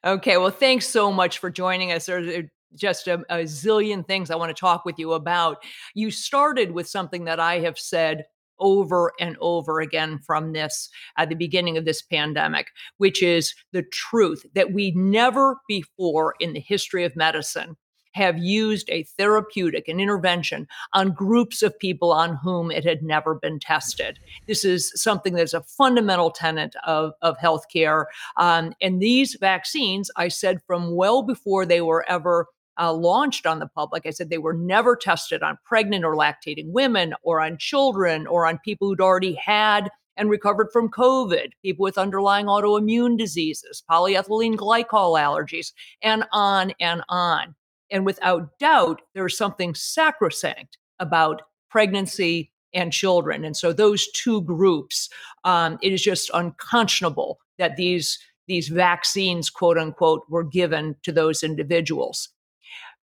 [0.06, 0.38] okay.
[0.38, 2.06] Well, thanks so much for joining us.
[2.06, 5.64] There's just a, a zillion things I want to talk with you about.
[5.94, 8.26] You started with something that I have said
[8.60, 13.84] over and over again from this at the beginning of this pandemic, which is the
[13.84, 17.76] truth that we never before in the history of medicine
[18.16, 23.36] have used a therapeutic, an intervention on groups of people on whom it had never
[23.36, 24.18] been tested.
[24.48, 28.06] This is something that's a fundamental tenet of, of healthcare.
[28.38, 32.48] Um, and these vaccines, I said from well before they were ever
[32.80, 34.06] uh, launched on the public.
[34.06, 38.46] I said they were never tested on pregnant or lactating women or on children or
[38.46, 44.56] on people who'd already had and recovered from COVID, people with underlying autoimmune diseases, polyethylene
[44.56, 47.56] glycol allergies, and on and on.
[47.92, 53.46] And without doubt, there's something sacrosanct about pregnancy and children.
[53.46, 55.10] And so those two groups,
[55.44, 61.42] um, it is just unconscionable that these these vaccines, quote unquote, were given to those
[61.42, 62.30] individuals.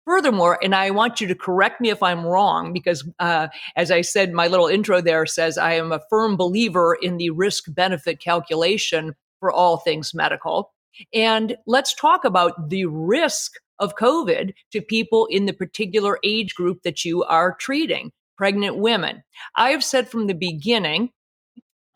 [0.04, 4.00] Furthermore, and I want you to correct me if I'm wrong, because uh, as I
[4.00, 8.18] said, my little intro there says I am a firm believer in the risk benefit
[8.18, 10.72] calculation for all things medical.
[11.14, 16.82] And let's talk about the risk of COVID to people in the particular age group
[16.82, 19.22] that you are treating, pregnant women.
[19.56, 21.10] I have said from the beginning,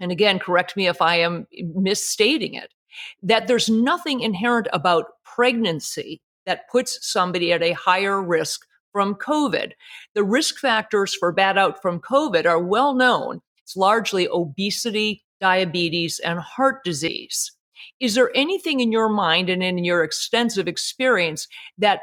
[0.01, 2.73] and again, correct me if I am misstating it,
[3.23, 9.73] that there's nothing inherent about pregnancy that puts somebody at a higher risk from COVID.
[10.15, 13.43] The risk factors for bad out from COVID are well known.
[13.63, 17.53] It's largely obesity, diabetes, and heart disease.
[18.01, 22.01] Is there anything in your mind and in your extensive experience that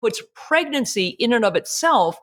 [0.00, 2.16] puts pregnancy in and of itself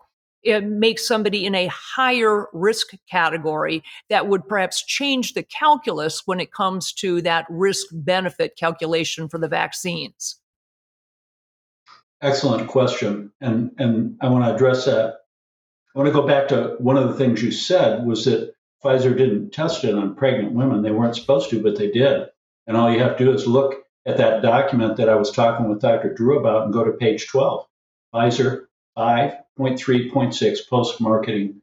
[0.44, 6.40] it makes somebody in a higher risk category that would perhaps change the calculus when
[6.40, 10.40] it comes to that risk benefit calculation for the vaccines?
[12.24, 13.34] Excellent question.
[13.42, 15.16] And, and I want to address that.
[15.94, 19.16] I want to go back to one of the things you said was that Pfizer
[19.16, 20.82] didn't test it on pregnant women.
[20.82, 22.30] They weren't supposed to, but they did.
[22.66, 25.68] And all you have to do is look at that document that I was talking
[25.68, 26.14] with Dr.
[26.14, 27.68] Drew about and go to page 12.
[28.16, 31.62] Pfizer 5.3.6 post marketing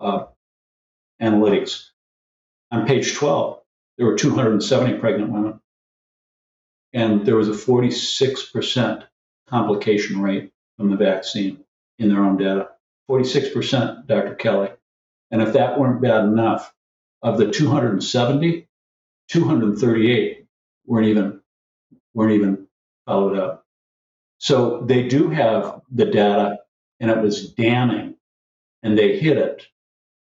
[0.00, 0.24] uh,
[1.22, 1.86] analytics.
[2.72, 3.60] On page 12,
[3.96, 5.60] there were 270 pregnant women,
[6.92, 9.04] and there was a 46%
[9.50, 11.64] complication rate from the vaccine
[11.98, 12.68] in their own data.
[13.10, 14.34] 46%, Dr.
[14.36, 14.70] Kelly.
[15.30, 16.72] And if that weren't bad enough,
[17.22, 18.66] of the 270,
[19.28, 20.46] 238
[20.86, 21.40] weren't even
[22.14, 22.66] weren't even
[23.06, 23.64] followed up.
[24.38, 26.58] So they do have the data,
[26.98, 28.16] and it was damning,
[28.82, 29.66] and they hit it.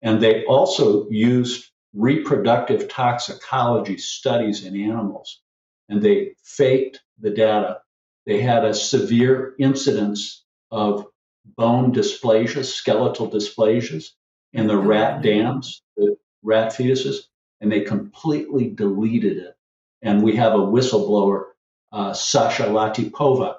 [0.02, 5.40] And they also used reproductive toxicology studies in animals,
[5.88, 7.80] and they faked the data
[8.26, 11.06] they had a severe incidence of
[11.44, 14.10] bone dysplasias, skeletal dysplasias
[14.52, 17.26] in the rat dams, the rat fetuses,
[17.60, 19.56] and they completely deleted it.
[20.02, 21.44] And we have a whistleblower,
[21.92, 23.56] uh, Sasha Latypova,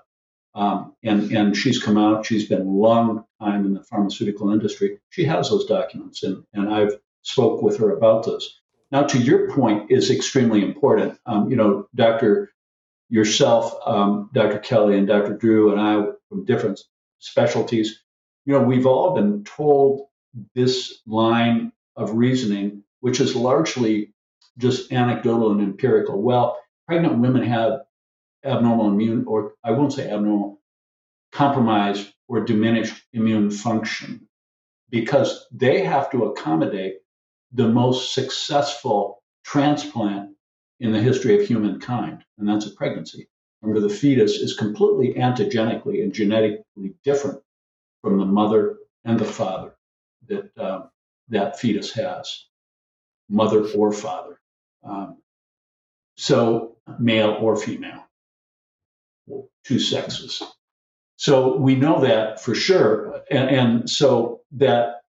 [0.53, 2.25] um, and, and she's come out.
[2.25, 4.99] She's been a long time in the pharmaceutical industry.
[5.09, 8.59] She has those documents, and, and I've spoke with her about this.
[8.91, 11.19] Now, to your point, is extremely important.
[11.25, 12.51] Um, you know, Dr
[13.09, 14.59] yourself, um, Dr.
[14.59, 15.35] Kelly, and Dr.
[15.37, 16.79] Drew, and I from different
[17.19, 18.03] specialties,
[18.45, 20.07] you know, we've all been told
[20.55, 24.13] this line of reasoning, which is largely
[24.57, 26.21] just anecdotal and empirical.
[26.21, 27.81] Well, pregnant women have
[28.43, 30.61] abnormal immune, or I won't say abnormal,
[31.31, 34.27] compromised or diminished immune function
[34.89, 36.95] because they have to accommodate
[37.51, 40.36] the most successful transplant
[40.79, 43.27] in the history of humankind, and that's a pregnancy.
[43.61, 47.41] Remember, the fetus is completely antigenically and genetically different
[48.01, 49.75] from the mother and the father
[50.27, 50.83] that uh,
[51.29, 52.45] that fetus has,
[53.29, 54.39] mother or father.
[54.83, 55.17] Um,
[56.15, 58.03] so, male or female,
[59.65, 60.41] two sexes.
[61.17, 65.01] So we know that for sure, and, and so that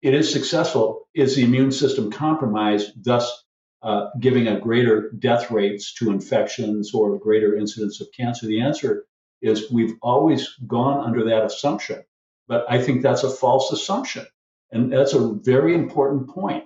[0.00, 1.08] it is successful.
[1.12, 3.04] Is the immune system compromised?
[3.04, 3.44] Thus,
[3.82, 8.46] uh, giving a greater death rates to infections or greater incidence of cancer?
[8.46, 9.06] The answer
[9.42, 12.04] is we've always gone under that assumption.
[12.48, 14.26] But I think that's a false assumption.
[14.70, 16.64] And that's a very important point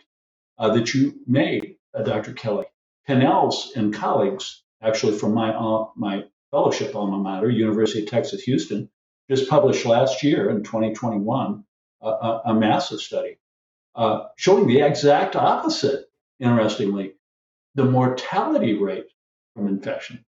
[0.59, 2.33] uh, that you made, uh, Dr.
[2.33, 2.67] Kelly.
[3.07, 8.89] Pineles and colleagues, actually from my, uh, my fellowship alma mater, University of Texas Houston,
[9.31, 11.65] just published last year in 2021
[12.03, 13.39] a, a massive study
[13.95, 16.04] uh, showing the exact opposite
[16.41, 17.15] interestingly,
[17.75, 19.07] the mortality rate
[19.55, 20.25] from infection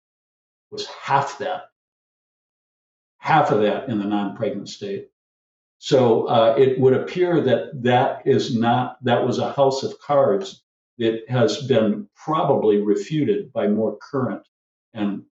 [0.70, 1.64] was half that,
[3.18, 5.08] half of that in the non pregnant state.
[5.78, 10.62] So uh, it would appear that that is not, that was a house of cards
[10.98, 14.46] that has been probably refuted by more current
[14.94, 15.24] and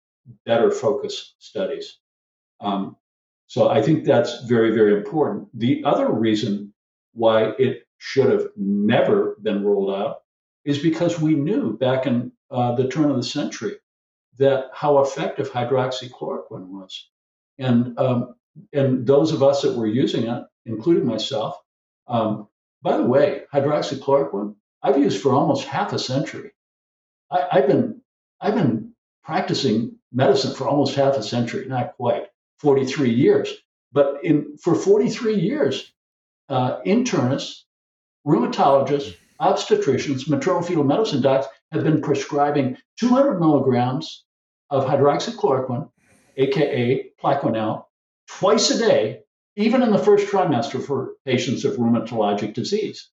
[0.46, 2.00] better focused studies.
[2.60, 2.96] Um,
[3.48, 5.50] so I think that's very, very important.
[5.54, 6.74] The other reason
[7.14, 10.22] why it should have never been rolled out
[10.66, 13.76] is because we knew back in uh, the turn of the century
[14.38, 17.10] that how effective hydroxychloroquine was,
[17.58, 18.36] and um,
[18.74, 21.58] and those of us that were using it, including myself.
[22.08, 22.48] Um,
[22.82, 26.52] by the way, hydroxychloroquine I've used for almost half a century.
[27.30, 28.02] I, I've been
[28.40, 28.94] I've been
[29.24, 32.28] practicing medicine for almost half a century, not quite
[32.60, 33.54] 43 years,
[33.92, 35.92] but in for 43 years,
[36.48, 37.64] uh, internists
[38.26, 44.26] rheumatologists, obstetricians, maternal fetal medicine docs have been prescribing 200 milligrams
[44.70, 45.90] of hydroxychloroquine,
[46.38, 47.86] aka Plaquenil,
[48.28, 49.22] twice a day,
[49.56, 53.10] even in the first trimester for patients of rheumatologic disease.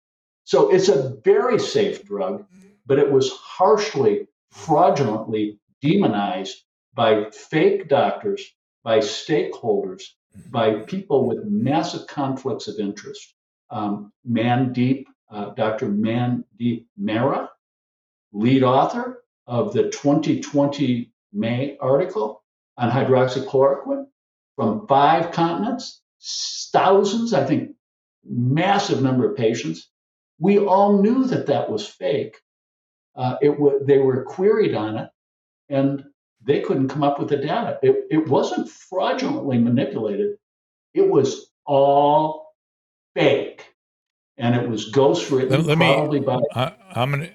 [0.45, 2.45] So it's a very safe drug,
[2.87, 8.45] but it was harshly, fraudulently demonized by fake doctors,
[8.83, 10.03] by stakeholders,
[10.51, 13.35] by people with massive conflicts of interest.
[13.71, 15.89] Um, Mandeep, uh, Dr.
[15.89, 17.49] Mandeep Mehra,
[18.33, 22.43] lead author of the 2020 May article
[22.77, 24.07] on hydroxychloroquine
[24.57, 26.03] from five continents,
[26.73, 27.71] thousands, I think,
[28.25, 29.91] massive number of patients.
[30.39, 32.37] We all knew that that was fake.
[33.17, 35.11] Uh, it w- they were queried on it,
[35.69, 36.05] and
[36.43, 37.79] they couldn't come up with the data.
[37.83, 40.37] It, it wasn't fraudulently manipulated.
[40.95, 42.53] It was all
[43.15, 43.72] fake,
[44.39, 46.27] and it was ghostwritten Let, let probably me.
[46.27, 46.41] by.
[46.55, 47.31] I, I'm gonna.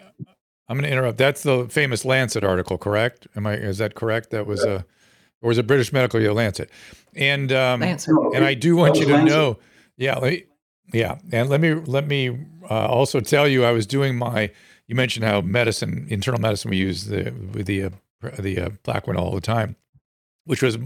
[0.69, 1.17] I'm gonna interrupt.
[1.17, 3.25] That's the famous Lancet article, correct?
[3.35, 3.53] Am I?
[3.53, 4.31] Is that correct?
[4.31, 4.85] That was a,
[5.41, 6.21] or was it British Medical?
[6.21, 6.69] Yeah, Lancet.
[7.15, 8.13] And um, Lancet.
[8.35, 9.29] and I do want you to Lancet.
[9.35, 9.57] know.
[9.97, 10.17] Yeah.
[10.19, 10.43] let-
[10.93, 11.19] Yeah.
[11.31, 12.37] And let me let me
[12.69, 14.51] uh, also tell you, I was doing my.
[14.87, 17.89] You mentioned how medicine, internal medicine, we use the the uh,
[18.39, 19.75] the uh, black one all the time.
[20.47, 20.77] Which was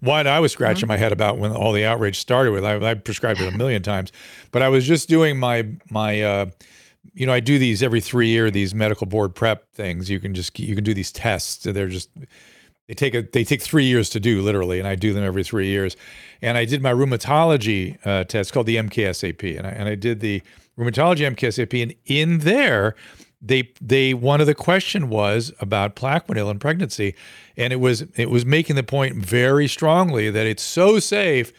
[0.00, 2.64] what I was scratching my head about when all the outrage started with.
[2.64, 4.12] I, I prescribed it a million times,
[4.52, 6.46] but I was just doing my my uh,
[7.14, 10.10] you know, I do these every three year, these medical board prep things.
[10.10, 11.64] You can just, you can do these tests.
[11.64, 12.10] They're just,
[12.88, 14.78] they take a, they take three years to do literally.
[14.78, 15.96] And I do them every three years.
[16.42, 19.56] And I did my rheumatology uh, test called the MKSAP.
[19.56, 20.42] And I, and I did the
[20.78, 21.82] rheumatology MKSAP.
[21.82, 22.94] And in there,
[23.40, 27.14] they, they, one of the question was about Plaquenil and pregnancy.
[27.56, 31.52] And it was, it was making the point very strongly that it's so safe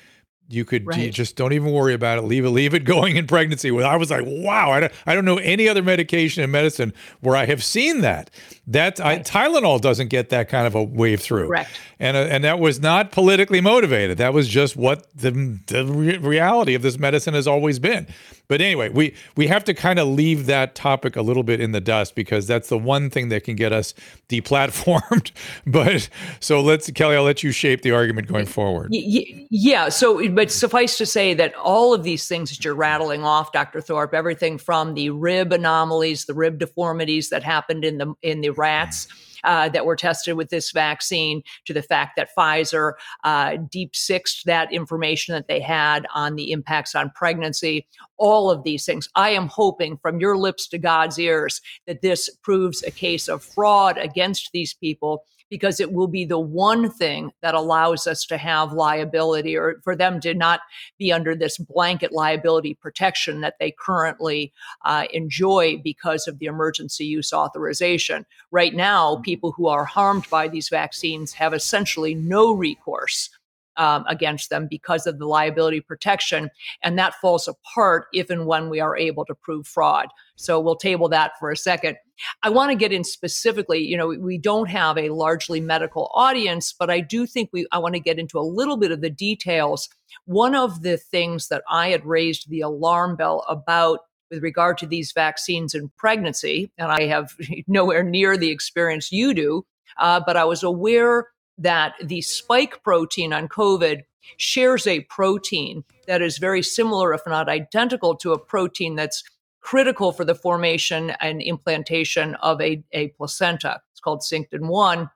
[0.49, 2.21] you could you just don't even worry about it.
[2.21, 3.69] Leave it, leave it going in pregnancy.
[3.69, 6.93] Well, I was like, wow, I don't, I don't know any other medication in medicine
[7.19, 8.29] where I have seen that.
[8.65, 11.47] That I, Tylenol doesn't get that kind of a wave through.
[11.47, 11.69] Correct.
[11.99, 14.17] And uh, and that was not politically motivated.
[14.19, 18.07] That was just what the the re- reality of this medicine has always been.
[18.47, 21.71] But anyway, we we have to kind of leave that topic a little bit in
[21.71, 23.93] the dust because that's the one thing that can get us
[24.29, 25.31] deplatformed.
[25.67, 28.89] but so let's Kelly, I'll let you shape the argument going forward.
[28.91, 29.89] Yeah.
[29.89, 33.81] So, but suffice to say that all of these things that you're rattling off, Dr.
[33.81, 38.51] Thorpe, everything from the rib anomalies, the rib deformities that happened in the in the
[38.51, 39.07] rats.
[39.43, 44.45] Uh, that were tested with this vaccine, to the fact that Pfizer uh, deep sixed
[44.45, 49.09] that information that they had on the impacts on pregnancy, all of these things.
[49.15, 53.43] I am hoping from your lips to God's ears that this proves a case of
[53.43, 58.37] fraud against these people because it will be the one thing that allows us to
[58.37, 60.61] have liability or for them to not
[60.97, 64.53] be under this blanket liability protection that they currently
[64.85, 68.25] uh, enjoy because of the emergency use authorization.
[68.51, 73.29] Right now, people who are harmed by these vaccines have essentially no recourse.
[73.77, 76.49] Um, against them because of the liability protection.
[76.81, 80.07] And that falls apart if and when we are able to prove fraud.
[80.35, 81.97] So we'll table that for a second.
[82.43, 86.73] I want to get in specifically, you know, we don't have a largely medical audience,
[86.77, 89.09] but I do think we I want to get into a little bit of the
[89.09, 89.89] details.
[90.25, 94.85] One of the things that I had raised the alarm bell about with regard to
[94.85, 97.35] these vaccines and pregnancy, and I have
[97.67, 99.65] nowhere near the experience you do,
[99.97, 104.03] uh, but I was aware that the spike protein on COVID
[104.37, 109.23] shares a protein that is very similar, if not identical, to a protein that's
[109.61, 113.81] critical for the formation and implantation of a, a placenta.
[113.91, 115.09] It's called Syncytin 1.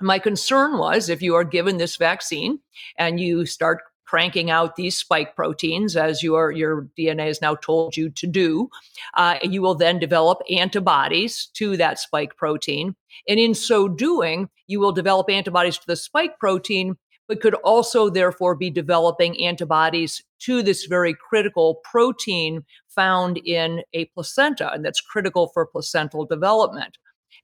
[0.00, 2.60] My concern was if you are given this vaccine
[2.98, 7.96] and you start cranking out these spike proteins as your, your DNA has now told
[7.96, 8.68] you to do,
[9.14, 12.94] uh, you will then develop antibodies to that spike protein.
[13.28, 16.96] And in so doing, you will develop antibodies to the spike protein,
[17.28, 24.04] but could also therefore be developing antibodies to this very critical protein found in a
[24.06, 26.98] placenta, and that's critical for placental development.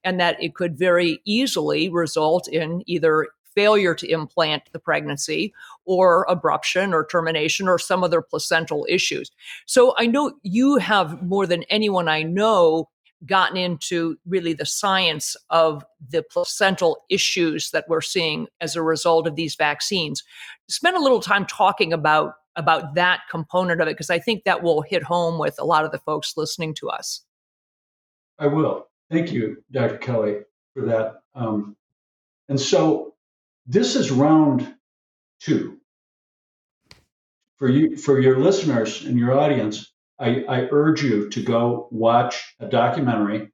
[0.05, 5.53] And that it could very easily result in either failure to implant the pregnancy
[5.91, 9.29] or abruption or termination or some other placental issues.
[9.67, 12.89] So I know you have more than anyone I know
[13.27, 19.27] gotten into really the science of the placental issues that we're seeing as a result
[19.27, 20.23] of these vaccines.
[20.69, 24.63] Spend a little time talking about about that component of it because I think that
[24.63, 27.23] will hit home with a lot of the folks listening to us.
[28.39, 28.87] I will.
[29.11, 29.99] Thank you, Dr.
[29.99, 30.37] Kelly,
[30.73, 31.23] for that.
[31.35, 31.77] Um,
[32.49, 33.15] and so
[33.67, 34.75] this is round
[35.41, 35.80] two.
[37.61, 42.55] For you, for your listeners and your audience, I, I, urge you to go watch
[42.59, 43.53] a documentary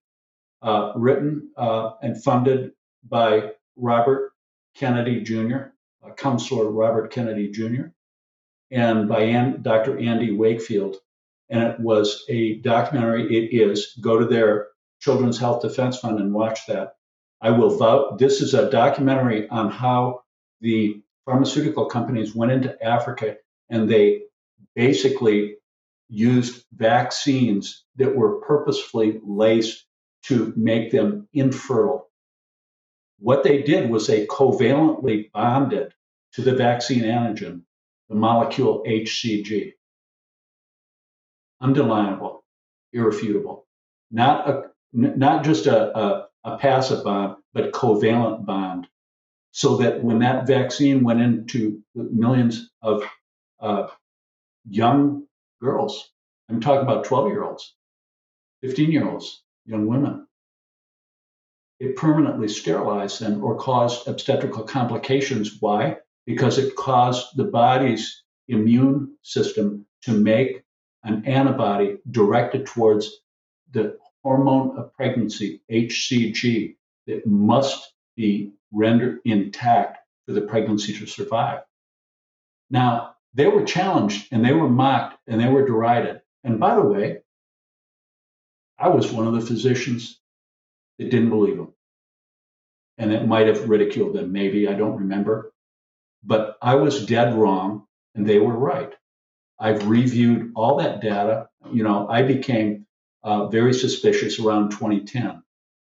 [0.62, 2.70] uh, written uh, and funded
[3.02, 4.30] by Robert
[4.76, 5.56] Kennedy Jr.,
[6.04, 7.86] uh, Counselor Robert Kennedy Jr.,
[8.70, 9.28] and by
[9.60, 9.98] Dr.
[9.98, 10.98] Andy Wakefield.
[11.50, 13.24] And it was a documentary.
[13.36, 13.98] It is.
[14.00, 14.68] Go to their
[15.00, 16.94] Children's Health Defense Fund and watch that.
[17.40, 18.18] I will vote.
[18.18, 20.22] This is a documentary on how
[20.60, 23.38] the pharmaceutical companies went into Africa
[23.70, 24.22] and they
[24.74, 25.56] basically
[26.08, 29.84] used vaccines that were purposefully laced
[30.24, 32.08] to make them infertile.
[33.18, 35.92] What they did was they covalently bonded
[36.32, 37.62] to the vaccine antigen
[38.08, 39.72] the molecule HCG.
[41.60, 42.44] Undeniable,
[42.92, 43.66] irrefutable.
[44.10, 44.62] Not a
[44.92, 48.86] not just a, a, a passive bond, but covalent bond.
[49.50, 53.02] So that when that vaccine went into millions of
[53.60, 53.88] uh,
[54.68, 55.26] young
[55.60, 56.10] girls,
[56.48, 57.74] I'm talking about 12 year olds,
[58.62, 60.26] 15 year olds, young women,
[61.78, 65.58] it permanently sterilized them or caused obstetrical complications.
[65.60, 65.98] Why?
[66.24, 70.62] Because it caused the body's immune system to make
[71.04, 73.10] an antibody directed towards
[73.72, 76.76] the hormone of pregnancy, HCG,
[77.06, 81.60] that must be rendered intact for the pregnancy to survive.
[82.70, 86.22] Now, they were challenged and they were mocked and they were derided.
[86.42, 87.18] And by the way,
[88.78, 90.18] I was one of the physicians
[90.98, 91.74] that didn't believe them.
[92.96, 95.52] And that might have ridiculed them, maybe, I don't remember.
[96.24, 98.92] But I was dead wrong and they were right.
[99.58, 101.48] I've reviewed all that data.
[101.70, 102.86] You know, I became
[103.22, 105.42] uh, very suspicious around 2010.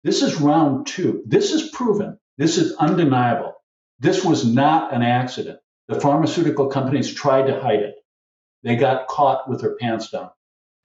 [0.03, 1.21] This is round two.
[1.27, 2.17] This is proven.
[2.39, 3.53] This is undeniable.
[3.99, 5.59] This was not an accident.
[5.87, 7.95] The pharmaceutical companies tried to hide it.
[8.63, 10.31] They got caught with their pants down.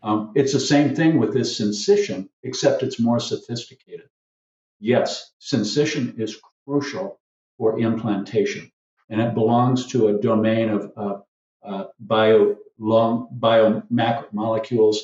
[0.03, 4.09] Um, it's the same thing with this syncytium, except it's more sophisticated.
[4.81, 7.21] Yes, syncytium is crucial
[7.59, 8.71] for implantation,
[9.09, 11.19] and it belongs to a domain of uh,
[11.65, 13.29] uh, bio long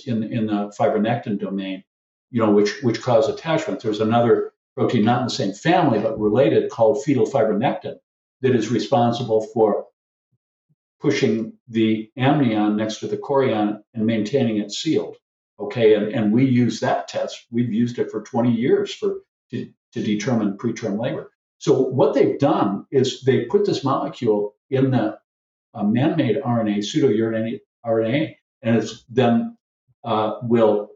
[0.07, 1.85] in, in the fibronectin domain,
[2.31, 3.81] you know, which, which cause attachment.
[3.81, 7.99] There's another protein not in the same family, but related called fetal fibronectin
[8.43, 9.88] that is responsible for
[11.01, 15.17] pushing the amnion next to the chorion and maintaining it sealed.
[15.61, 17.47] Okay, and, and we use that test.
[17.51, 19.21] We've used it for 20 years for
[19.51, 21.31] to, to determine preterm labor.
[21.59, 25.19] So what they've done is they put this molecule in the
[25.75, 29.57] uh, man-made RNA, pseudo-RNA, RNA, and it's then
[30.05, 30.91] uh, will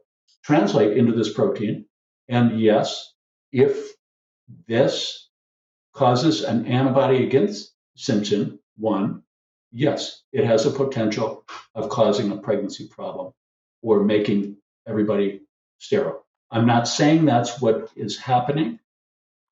[0.45, 1.87] translate into this protein.
[2.29, 3.13] And yes,
[3.51, 3.93] if
[4.69, 5.29] this
[5.93, 9.22] causes an antibody against syncytin one,
[9.73, 11.45] yes, it has a potential
[11.75, 13.33] of causing a pregnancy problem
[13.83, 14.57] or making
[14.87, 15.41] everybody
[15.79, 16.25] sterile.
[16.51, 18.79] I'm not saying that's what is happening,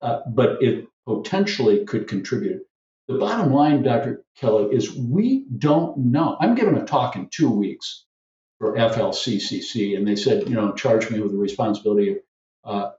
[0.01, 2.63] uh, but it potentially could contribute.
[3.07, 4.23] The bottom line, Dr.
[4.37, 6.37] Kelly, is we don't know.
[6.39, 8.05] I'm giving a talk in two weeks
[8.59, 12.17] for FLCCC, and they said, you know, charge me with the responsibility of
[12.63, 12.91] uh,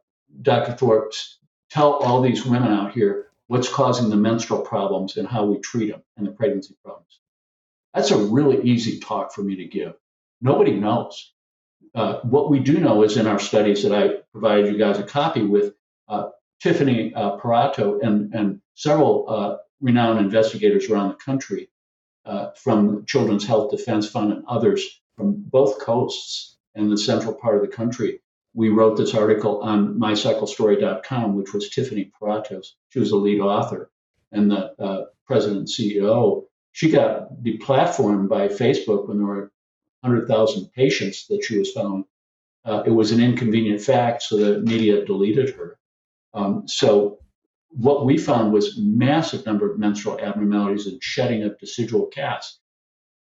[0.43, 0.73] Dr.
[0.73, 1.13] Thorpe,
[1.71, 5.91] tell all these women out here what's causing the menstrual problems and how we treat
[5.91, 7.21] them and the pregnancy problems.
[7.93, 9.93] That's a really easy talk for me to give.
[10.41, 11.35] Nobody knows.
[11.95, 15.03] Uh, what we do know is in our studies that I provided you guys a
[15.03, 15.75] copy with
[16.09, 16.31] uh,
[16.63, 21.69] Tiffany uh, Parotto and, and several uh, renowned investigators around the country
[22.25, 27.57] uh, from Children's Health Defense Fund and others from both coasts and the central part
[27.57, 28.22] of the country.
[28.55, 32.77] We wrote this article on mycyclestory.com, which was Tiffany Parotto's.
[32.91, 33.91] She was the lead author
[34.31, 36.45] and the uh, president and CEO.
[36.73, 39.53] She got deplatformed by Facebook when there were
[40.01, 42.05] 100,000 patients that she was found.
[42.65, 45.79] Uh, it was an inconvenient fact, so the media deleted her.
[46.35, 47.19] Um, so
[47.71, 52.59] what we found was massive number of menstrual abnormalities and shedding of decidual casts.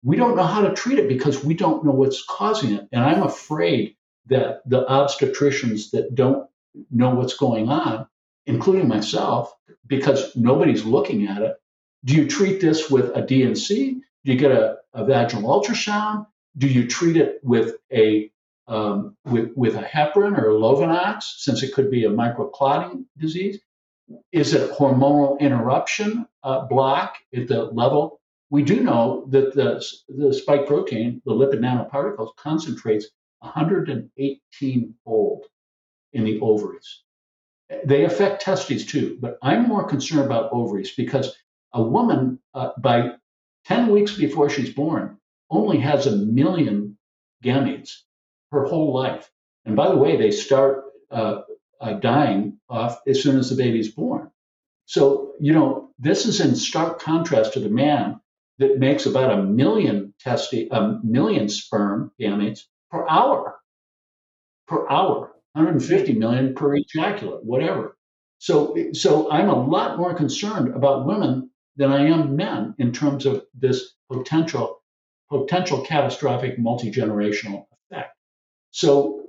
[0.04, 2.88] We don't know how to treat it because we don't know what's causing it.
[2.92, 3.96] And I'm afraid
[4.30, 6.50] that the obstetricians that don't
[6.92, 8.08] know what's going on,
[8.46, 9.54] including myself,
[9.88, 11.56] because nobody's looking at it,
[12.06, 14.02] do you treat this with a D&C?
[14.24, 16.28] Do you get a, a vaginal ultrasound?
[16.58, 18.32] Do you treat it with a
[18.68, 23.60] um, with, with a heparin or a Lovenox, since it could be a microclotting disease?
[24.32, 28.20] Is it hormonal interruption uh, block at the level?
[28.52, 33.08] We do know that the, the spike protein, the lipid nanoparticles, concentrates
[33.40, 35.46] 118 fold
[36.14, 37.04] in the ovaries.
[37.86, 41.36] They affect testes too, but I'm more concerned about ovaries because
[41.74, 43.12] a woman, uh, by
[43.66, 45.18] 10 weeks before she's born,
[45.52, 46.98] only has a million
[47.44, 48.02] gametes
[48.52, 49.32] her whole life.
[49.66, 51.42] And by the way, they start uh,
[51.80, 54.32] uh, dying off as soon as the baby's born.
[54.86, 58.20] So, you know, this is in stark contrast to the man
[58.58, 62.62] that makes about a million testi- a million sperm gametes
[62.92, 63.60] per hour.
[64.68, 67.98] Per hour, 150 million per ejaculate, whatever.
[68.38, 73.26] So, so I'm a lot more concerned about women than I am men in terms
[73.26, 74.82] of this potential
[75.30, 78.16] potential catastrophic multi generational effect.
[78.72, 79.26] So,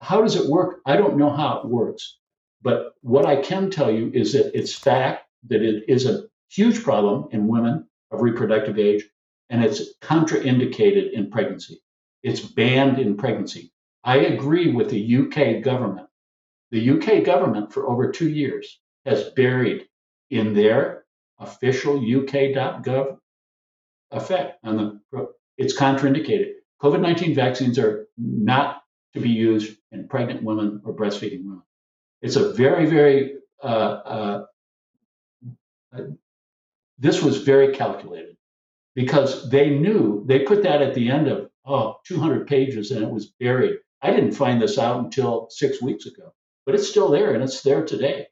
[0.00, 0.80] how does it work?
[0.84, 2.18] I don't know how it works.
[2.62, 6.82] But what I can tell you is that it's fact that it is a huge
[6.82, 9.04] problem in women of reproductive age,
[9.50, 11.82] and it's contraindicated in pregnancy.
[12.24, 13.70] It's banned in pregnancy.
[14.02, 16.08] I agree with the UK government.
[16.70, 19.86] The UK government, for over two years, has buried
[20.30, 21.04] in their
[21.38, 23.18] official UK.gov
[24.10, 25.28] effect on the.
[25.58, 26.54] It's contraindicated.
[26.82, 31.62] COVID 19 vaccines are not to be used in pregnant women or breastfeeding women.
[32.22, 34.44] It's a very, very, uh, uh,
[35.96, 36.02] uh,
[36.98, 38.36] this was very calculated
[38.94, 43.10] because they knew they put that at the end of, oh, 200 pages and it
[43.10, 43.78] was buried.
[44.02, 46.32] I didn't find this out until six weeks ago,
[46.66, 48.26] but it's still there and it's there today.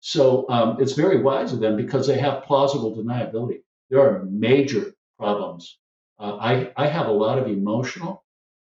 [0.00, 3.62] So um, it's very wise of them because they have plausible deniability.
[3.90, 5.78] There are major problems.
[6.18, 8.24] Uh, I, I have a lot of emotional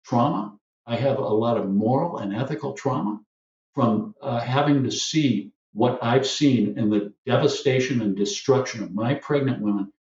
[0.05, 0.57] trauma.
[0.85, 3.21] I have a lot of moral and ethical trauma
[3.75, 9.15] from uh, having to see what I've seen in the devastation and destruction of my
[9.15, 9.91] pregnant women,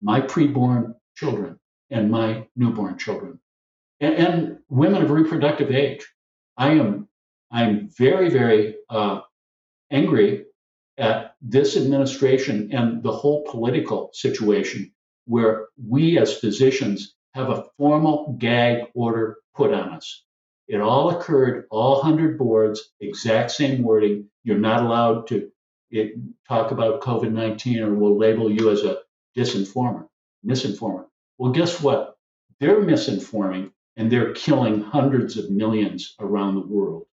[0.00, 1.58] my preborn children,
[1.90, 3.40] and my newborn children,
[4.00, 6.06] and, and women of reproductive age.
[6.56, 7.08] I am
[7.50, 9.20] I'm very very uh,
[9.90, 10.44] angry
[10.98, 14.92] at this administration and the whole political situation
[15.26, 20.24] where we as physicians have a formal gag order put on us.
[20.66, 24.28] It all occurred, all 100 boards, exact same wording.
[24.42, 25.50] You're not allowed to
[25.90, 26.14] it,
[26.46, 28.98] talk about COVID 19 or we'll label you as a
[29.36, 30.06] disinformer,
[30.44, 31.06] misinformer.
[31.38, 32.16] Well, guess what?
[32.60, 37.06] They're misinforming and they're killing hundreds of millions around the world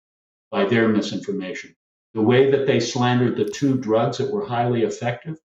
[0.49, 1.75] by their misinformation.
[2.13, 5.39] The way that they slandered the two drugs that were highly effective,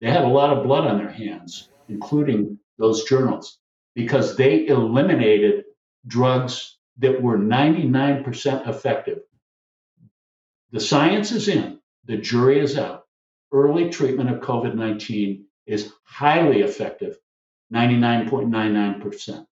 [0.00, 3.58] they had a lot of blood on their hands, including those journals,
[3.94, 5.64] because they eliminated
[6.06, 9.20] drugs that were 99% effective.
[10.70, 13.04] The science is in, the jury is out.
[13.52, 17.18] Early treatment of COVID 19 is highly effective,
[17.72, 19.46] 99.99%.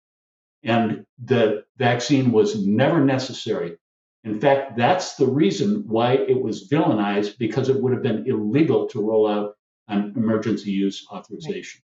[0.64, 3.76] And the vaccine was never necessary.
[4.24, 8.88] In fact, that's the reason why it was villainized because it would have been illegal
[8.88, 9.54] to roll out
[9.86, 11.80] an emergency use authorization.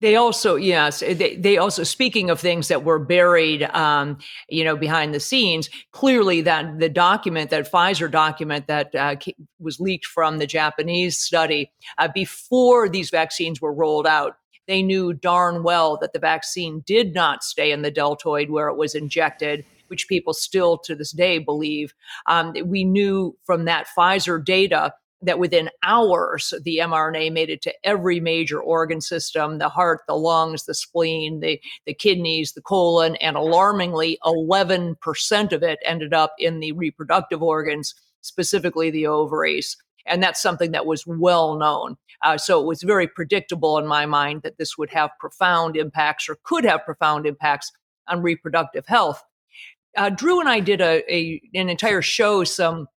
[0.00, 4.76] They also, yes, they, they also, speaking of things that were buried, um, you know,
[4.76, 9.16] behind the scenes, clearly that the document, that Pfizer document that uh,
[9.58, 14.36] was leaked from the Japanese study uh, before these vaccines were rolled out,
[14.68, 18.76] they knew darn well that the vaccine did not stay in the deltoid where it
[18.76, 21.94] was injected which people still to this day believe.
[22.26, 27.74] Um, we knew from that Pfizer data that within hours the mRNA made it to
[27.82, 33.16] every major organ system the heart, the lungs, the spleen, the, the kidneys, the colon,
[33.16, 39.76] and alarmingly, 11% of it ended up in the reproductive organs, specifically the ovaries.
[40.08, 41.96] And that's something that was well known.
[42.22, 46.28] Uh, so it was very predictable in my mind that this would have profound impacts
[46.28, 47.70] or could have profound impacts
[48.08, 49.22] on reproductive health.
[49.96, 52.88] Uh, Drew and I did a, a an entire show some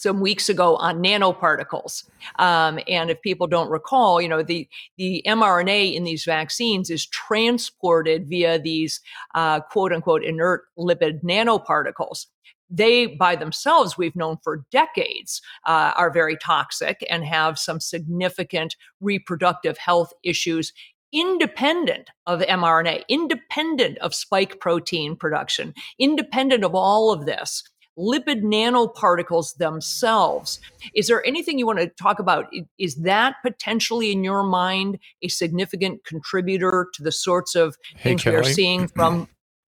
[0.00, 2.08] some weeks ago on nanoparticles.
[2.38, 7.04] Um, and if people don't recall, you know, the, the mRNA in these vaccines is
[7.04, 9.02] transported via these
[9.34, 12.26] uh, quote unquote inert lipid nanoparticles.
[12.70, 18.76] They, by themselves, we've known for decades, uh, are very toxic and have some significant
[19.00, 20.72] reproductive health issues
[21.12, 27.64] independent of mRNA, independent of spike protein production, independent of all of this
[27.98, 30.60] lipid nanoparticles themselves.
[30.94, 32.46] Is there anything you want to talk about?
[32.78, 38.22] Is that potentially, in your mind, a significant contributor to the sorts of hey, things
[38.22, 38.36] Kelly.
[38.36, 39.28] we are seeing from?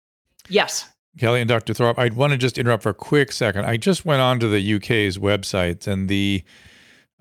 [0.50, 0.90] yes.
[1.18, 1.74] Kelly and Dr.
[1.74, 3.66] Thorpe, I want to just interrupt for a quick second.
[3.66, 6.44] I just went on to the UK's website and the,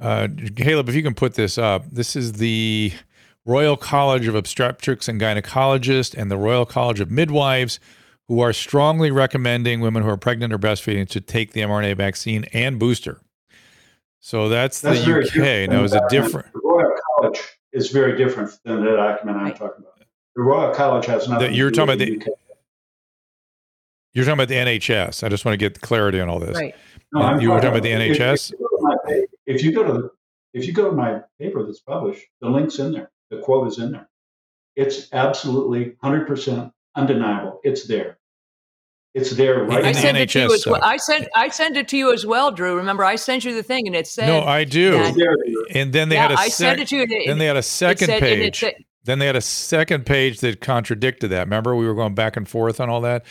[0.00, 2.92] uh, Caleb, if you can put this up, this is the
[3.44, 7.80] Royal College of Obstetrics and Gynecologists and the Royal College of Midwives
[8.28, 12.44] who are strongly recommending women who are pregnant or breastfeeding to take the mRNA vaccine
[12.52, 13.20] and booster.
[14.20, 15.68] So that's, that's the UK.
[15.68, 16.50] Now, is it different?
[16.52, 17.40] The Royal College
[17.72, 19.98] is very different than the document I'm talking about.
[20.34, 21.48] The Royal College has nothing.
[21.48, 22.38] That you're to do talking with about the- UK.
[24.14, 25.24] You're talking about the NHS.
[25.24, 26.54] I just want to get clarity on all this.
[26.56, 26.74] Right.
[27.14, 28.52] No, I'm you were talking about the NHS?
[28.52, 30.10] If, you go to my if you go to
[30.54, 33.10] if you go to my paper that's published, the link's in there.
[33.30, 34.08] The quote is in there.
[34.76, 37.60] It's absolutely 100% undeniable.
[37.64, 38.18] It's there.
[39.14, 40.00] It's there right In I the now.
[40.00, 40.80] sent it to you as well.
[40.82, 42.76] I sent I sent it to you as well, Drew.
[42.76, 44.92] Remember, I sent you the thing, and it said No, I do.
[44.92, 47.02] that- And then they yeah, had a I sec- sent it to you.
[47.02, 48.74] and it- then they had a it second said- and it page.
[49.04, 51.46] Said- then they had a second page that contradicted that.
[51.46, 53.24] Remember, we were going back and forth on all that.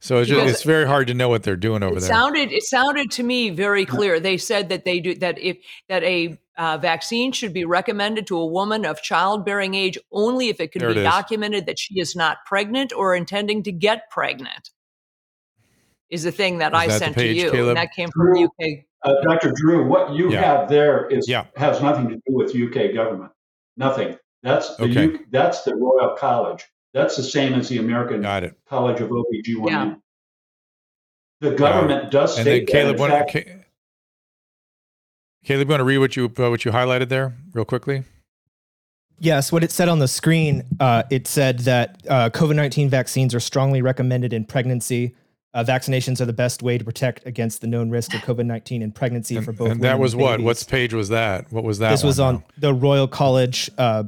[0.00, 2.08] So it's just, it's very hard to know what they're doing over it there.
[2.08, 4.18] sounded it sounded to me very clear.
[4.20, 5.58] They said that they do that if
[5.88, 10.60] that a uh, vaccine should be recommended to a woman of childbearing age only if
[10.60, 11.04] it can There be it is.
[11.04, 14.68] documented that she is not pregnant or intending to get pregnant.
[16.10, 17.68] Is the thing that Is I that sent page, to you, Caleb?
[17.68, 18.84] and that came from the UK.
[19.02, 19.52] Uh, Dr.
[19.56, 20.40] Drew, what you Yeah.
[20.42, 21.44] have there is Yeah.
[21.56, 23.32] has nothing to do with UK government.
[23.78, 24.18] Nothing.
[24.42, 25.02] That's the Okay.
[25.04, 26.64] U, that's the Royal College.
[26.94, 28.58] That's the same as the American Got it.
[28.68, 29.68] College of OBGYN.
[29.68, 29.94] Yeah.
[31.40, 32.72] The government does say And state that.
[32.72, 33.44] Caleb, In what, fact, Ca-
[35.44, 38.04] Caleb, want to read what you uh, what you highlighted there, real quickly?
[39.18, 43.34] Yes, what it said on the screen, uh, it said that uh, COVID 19 vaccines
[43.34, 45.14] are strongly recommended in pregnancy.
[45.52, 48.82] Uh, vaccinations are the best way to protect against the known risk of COVID 19
[48.82, 50.30] in pregnancy And, for both and that was and what?
[50.38, 50.44] babies.
[50.44, 51.50] What page was that?
[51.52, 51.90] What was that?
[51.90, 54.04] This was one on the Royal College uh,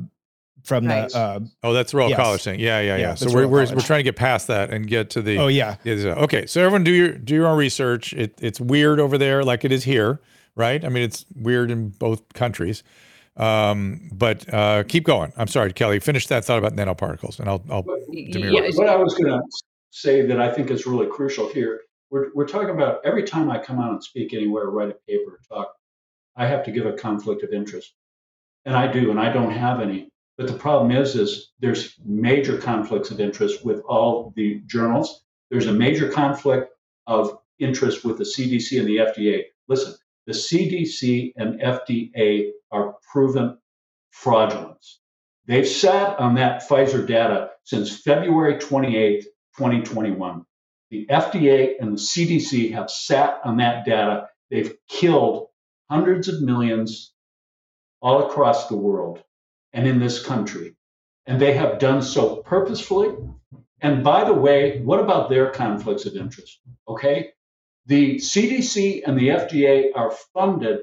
[0.64, 1.08] from Right.
[1.10, 1.16] the.
[1.18, 2.18] Uh, Oh, that's Royal Yes.
[2.18, 2.60] College thing.
[2.60, 3.00] Yeah, yeah, yeah.
[3.00, 5.38] Yeah, so we're we're, we're trying to get past that and get to the.
[5.38, 5.76] oh, yeah.
[5.84, 8.12] Yeah, okay, so everyone do your do your own research.
[8.12, 10.20] It, it's weird over there, like it is here,
[10.56, 10.84] right?
[10.84, 12.82] I mean, it's weird in both countries.
[13.36, 15.32] Um, but uh, keep going.
[15.36, 15.98] I'm sorry, Kelly.
[16.00, 17.82] Finish that thought about nanoparticles, and I'll I'll
[18.30, 18.50] demur.
[18.50, 19.42] Yeah, what I was going to
[19.90, 23.58] say that I think is really crucial here, we're, we're talking about every time I
[23.58, 25.72] come out and speak anywhere, write a paper, talk,
[26.36, 27.94] I have to give a conflict of interest.
[28.64, 30.08] And I do, and I don't have any.
[30.38, 35.22] But the problem is, is there's major conflicts of interest with all the journals.
[35.50, 36.72] There's a major conflict
[37.06, 39.42] of interest with the CDC and the FDA.
[39.68, 39.94] Listen,
[40.26, 43.58] the CDC and FDA are proven
[44.10, 45.00] fraudulence.
[45.46, 49.24] They've sat on that Pfizer data since February 28,
[49.56, 50.46] 2021.
[50.90, 54.28] The FDA and the CDC have sat on that data.
[54.50, 55.48] They've killed
[55.90, 57.12] hundreds of millions
[58.00, 59.22] all across the world
[59.72, 60.74] and in this country.
[61.26, 63.14] And they have done so purposefully.
[63.80, 66.60] And by the way, what about their conflicts of interest?
[66.86, 67.30] Okay.
[67.86, 70.80] The CDC and the FDA are funded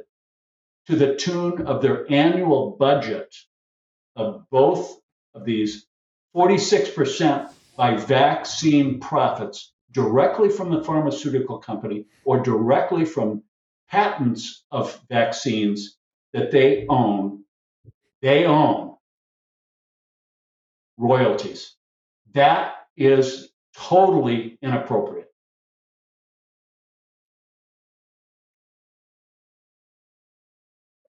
[0.88, 3.34] to the tune of their annual budget
[4.16, 5.00] of both
[5.34, 5.86] of these
[6.36, 13.44] 46% by vaccine profits directly from the pharmaceutical company or directly from
[13.90, 15.98] patents of vaccines
[16.34, 17.44] that they own.
[18.22, 18.96] They own
[20.98, 21.76] royalties.
[22.34, 25.28] That is totally inappropriate.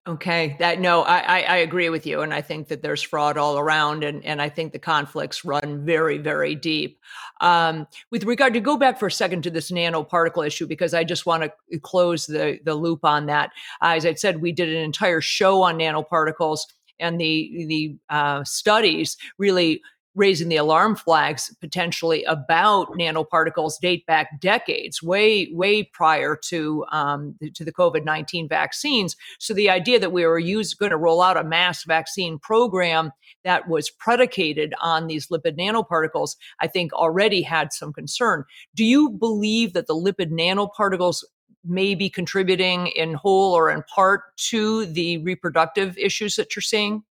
[0.07, 3.59] Okay, that no, I, I agree with you, and I think that there's fraud all
[3.59, 6.99] around, and and I think the conflicts run very very deep.
[7.39, 11.03] Um, with regard to go back for a second to this nanoparticle issue, because I
[11.03, 13.51] just want to close the the loop on that.
[13.81, 16.61] As I said, we did an entire show on nanoparticles,
[17.01, 19.81] and the the uh, studies really
[20.13, 27.35] raising the alarm flags potentially about nanoparticles date back decades, way way prior to um,
[27.53, 29.15] to the COVID nineteen vaccines.
[29.39, 33.11] So the idea that we were used going to roll out a mass vaccine program
[33.45, 38.43] that was predicated on these lipid nanoparticles, I think already had some concern.
[38.75, 41.23] Do you believe that the lipid nanoparticles
[41.63, 47.03] may be contributing in whole or in part to the reproductive issues that you're seeing?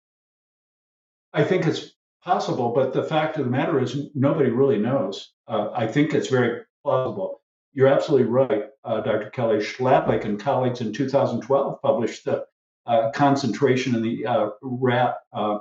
[1.33, 1.93] I think it's
[2.23, 5.33] possible, but the fact of the matter is nobody really knows.
[5.47, 7.43] Uh, I think it's very plausible.
[7.73, 9.31] You're absolutely right, uh, Dr.
[9.31, 9.59] Kelly.
[9.59, 12.45] Schlaplik and colleagues in 2012 published the
[12.87, 15.59] uh, concentration in the uh, rat, uh,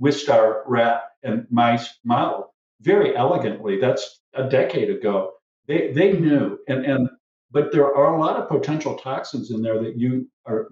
[0.00, 3.78] Wistar rat and mice model very elegantly.
[3.78, 5.34] That's a decade ago.
[5.66, 7.07] They, they knew, and, and
[7.50, 10.68] but there are a lot of potential toxins in there that you are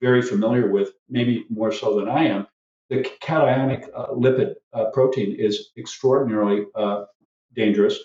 [0.00, 2.46] very familiar with, maybe more so than I am
[2.88, 7.04] the cationic uh, lipid uh, protein is extraordinarily uh,
[7.54, 7.98] dangerous.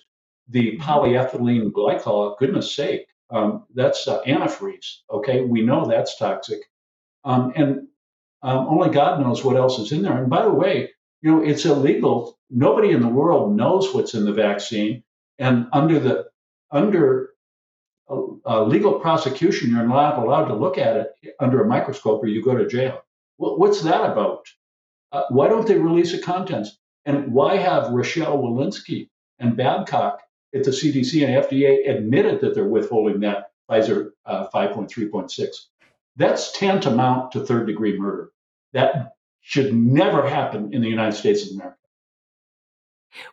[0.49, 4.97] The polyethylene glycol, goodness sake, um, that's antifreeze.
[5.09, 6.59] Okay, we know that's toxic,
[7.23, 7.87] um, and
[8.41, 10.17] um, only God knows what else is in there.
[10.17, 10.89] And by the way,
[11.21, 12.37] you know it's illegal.
[12.49, 15.03] Nobody in the world knows what's in the vaccine,
[15.39, 16.25] and under the
[16.71, 17.30] under
[18.45, 22.43] uh, legal prosecution, you're not allowed to look at it under a microscope, or you
[22.43, 23.03] go to jail.
[23.37, 24.45] What's that about?
[25.11, 26.77] Uh, why don't they release the contents?
[27.05, 29.09] And why have Rochelle Walensky
[29.39, 30.21] and Babcock
[30.53, 35.47] at the CDC and FDA admitted that they're withholding that Pfizer uh, 5.3.6?
[36.17, 38.31] That's tantamount to third degree murder.
[38.73, 41.77] That should never happen in the United States of America.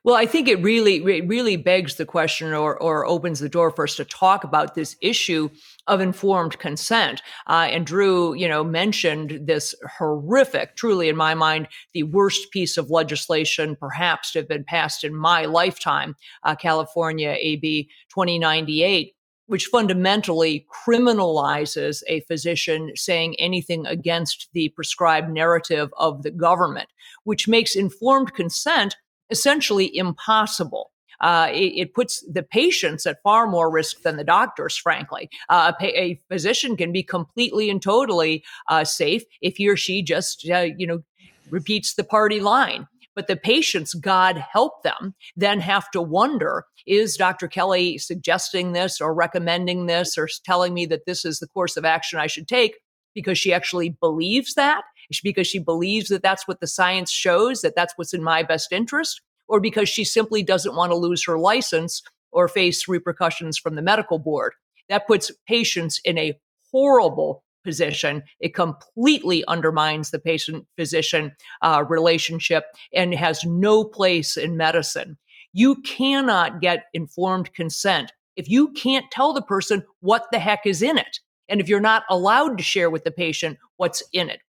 [0.03, 3.71] Well, I think it really, it really begs the question or, or opens the door
[3.71, 5.49] for us to talk about this issue
[5.87, 7.23] of informed consent.
[7.47, 12.77] Uh, and Drew, you know, mentioned this horrific, truly in my mind, the worst piece
[12.77, 19.15] of legislation perhaps to have been passed in my lifetime, uh, California AB 2098
[19.47, 26.91] which fundamentally criminalizes a physician saying anything against the prescribed narrative of the government,
[27.25, 28.95] which makes informed consent
[29.31, 30.91] essentially impossible.
[31.21, 35.29] Uh, it, it, puts the patients at far more risk than the doctors, frankly.
[35.49, 40.01] Uh, a, a, physician can be completely and totally uh, safe if he or she
[40.01, 41.03] just, uh, you know,
[41.51, 42.87] repeats the party line.
[43.17, 47.49] But the patients, God help them, then have to wonder is Dr.
[47.49, 51.85] Kelly suggesting this or recommending this or telling me that this is the course of
[51.85, 52.77] action I should take
[53.15, 54.83] because she actually believes that?
[55.23, 58.73] Because she believes that that's what the science shows, that that's what's in my best
[58.73, 59.21] interest?
[59.49, 63.83] Or because she simply doesn't want to lose her license or face repercussions from the
[63.83, 64.53] medical board?
[64.89, 66.39] That puts patients in a
[66.71, 68.23] horrible position.
[68.41, 71.33] It completely undermines the patient physician
[71.63, 75.19] uh, relationship and has no place in medicine.
[75.53, 80.81] You cannot get informed consent if you can't tell the person what the heck is
[80.83, 81.19] in it.
[81.49, 84.41] And if you're not allowed to share with the patient what's in it.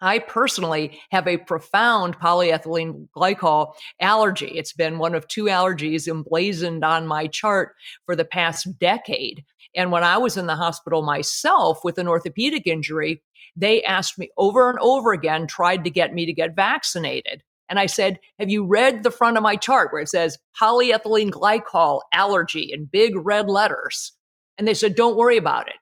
[0.00, 4.46] I personally have a profound polyethylene glycol allergy.
[4.46, 7.74] It's been one of two allergies emblazoned on my chart
[8.06, 9.44] for the past decade.
[9.74, 13.22] And when I was in the hospital myself with an orthopedic injury,
[13.56, 17.42] they asked me over and over again, tried to get me to get vaccinated.
[17.68, 21.30] And I said, Have you read the front of my chart where it says polyethylene
[21.30, 24.12] glycol allergy in big red letters?
[24.56, 25.74] And they said, Don't worry about it.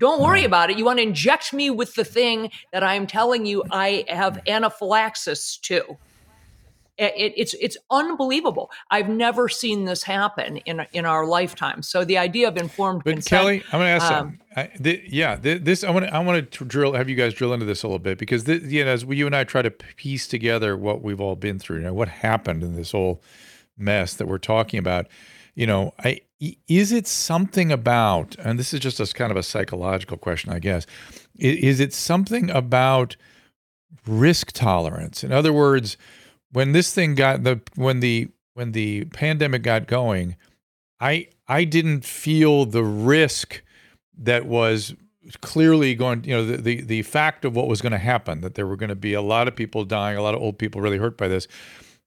[0.00, 0.78] Don't worry about it.
[0.78, 5.58] You want to inject me with the thing that I'm telling you I have anaphylaxis
[5.58, 5.98] to.
[6.96, 8.70] It, it's it's unbelievable.
[8.90, 11.82] I've never seen this happen in in our lifetime.
[11.82, 13.40] So the idea of informed but consent.
[13.40, 16.18] Kelly, I'm going to ask um, I, the, yeah, the, this I want to I
[16.18, 18.90] want to drill have you guys drill into this a little bit because you know
[18.90, 21.84] as we, you and I try to piece together what we've all been through, you
[21.84, 23.22] know, what happened in this whole
[23.78, 25.06] mess that we're talking about.
[25.54, 26.20] You know, I
[26.68, 30.58] is it something about, and this is just a kind of a psychological question, I
[30.58, 30.86] guess.
[31.36, 33.16] Is, it something about
[34.06, 35.22] risk tolerance?
[35.22, 35.96] In other words
[36.52, 40.36] when this thing got the when the when the pandemic got going,
[41.00, 43.62] I I didn't feel the risk
[44.18, 44.94] that was
[45.40, 48.54] clearly going you know the, the the fact of what was going to happen that
[48.54, 50.80] there were going to be a lot of people dying a lot of old people
[50.80, 51.46] really hurt by this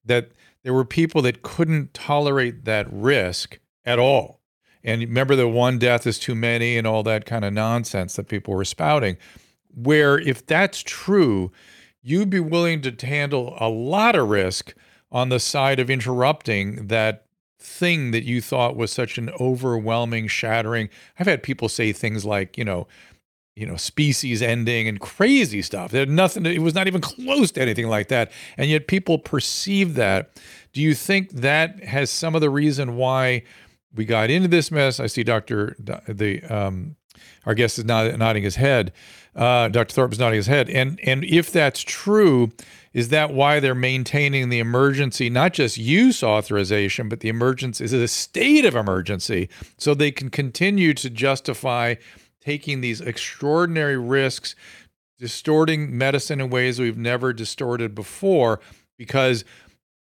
[0.04, 0.32] that
[0.64, 4.40] there were people that couldn't tolerate that risk at all.
[4.82, 8.28] And remember the one death is too many and all that kind of nonsense that
[8.28, 9.16] people were spouting
[9.74, 11.50] where if that's true
[12.02, 14.74] you'd be willing to handle a lot of risk
[15.10, 17.26] on the side of interrupting that
[17.58, 20.90] thing that you thought was such an overwhelming shattering.
[21.18, 22.86] I've had people say things like you know
[23.56, 27.60] you know species ending and crazy stuff there nothing it was not even close to
[27.60, 30.30] anything like that and yet people perceive that
[30.72, 33.42] do you think that has some of the reason why
[33.94, 36.96] we got into this mess i see dr the um
[37.46, 38.92] our guest is nodding his head
[39.36, 39.92] uh, Dr.
[39.92, 40.70] Thorpe is nodding his head.
[40.70, 42.52] And and if that's true,
[42.92, 47.92] is that why they're maintaining the emergency, not just use authorization, but the emergency is
[47.92, 51.96] a state of emergency, so they can continue to justify
[52.44, 54.54] taking these extraordinary risks,
[55.18, 58.60] distorting medicine in ways we've never distorted before,
[58.98, 59.44] because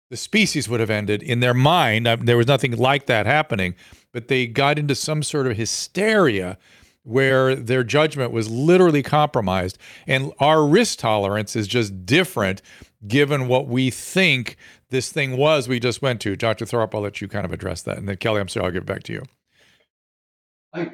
[0.09, 2.07] the species would have ended in their mind.
[2.07, 3.75] Uh, there was nothing like that happening,
[4.11, 6.57] but they got into some sort of hysteria
[7.03, 9.77] where their judgment was literally compromised.
[10.07, 12.61] And our risk tolerance is just different
[13.07, 14.55] given what we think
[14.89, 16.35] this thing was we just went to.
[16.35, 16.65] Dr.
[16.65, 17.97] Thorpe, I'll let you kind of address that.
[17.97, 19.23] And then Kelly, I'm sorry, I'll give it back to you.
[20.73, 20.91] I,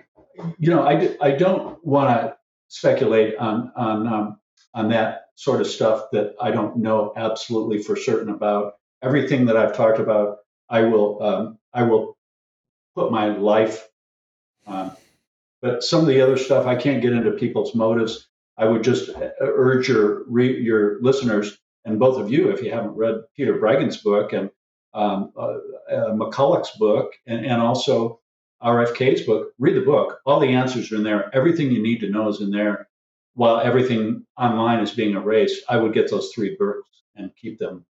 [0.57, 2.35] you know, I, I don't want to
[2.67, 4.39] speculate on, on, um,
[4.73, 8.73] on that sort of stuff that I don't know absolutely for certain about.
[9.01, 10.37] Everything that I've talked about,
[10.69, 12.17] I will, um, I will
[12.95, 13.89] put my life
[15.61, 18.27] but some of the other stuff, I can't get into people's motives.
[18.57, 22.95] I would just uh, urge your your listeners and both of you, if you haven't
[22.95, 24.49] read Peter Breggin's book and
[24.93, 25.57] um, uh,
[25.91, 28.19] uh, McCulloch's book, and, and also
[28.63, 30.19] RFK's book, read the book.
[30.25, 31.33] All the answers are in there.
[31.35, 32.87] Everything you need to know is in there.
[33.35, 37.85] While everything online is being erased, I would get those three books and keep them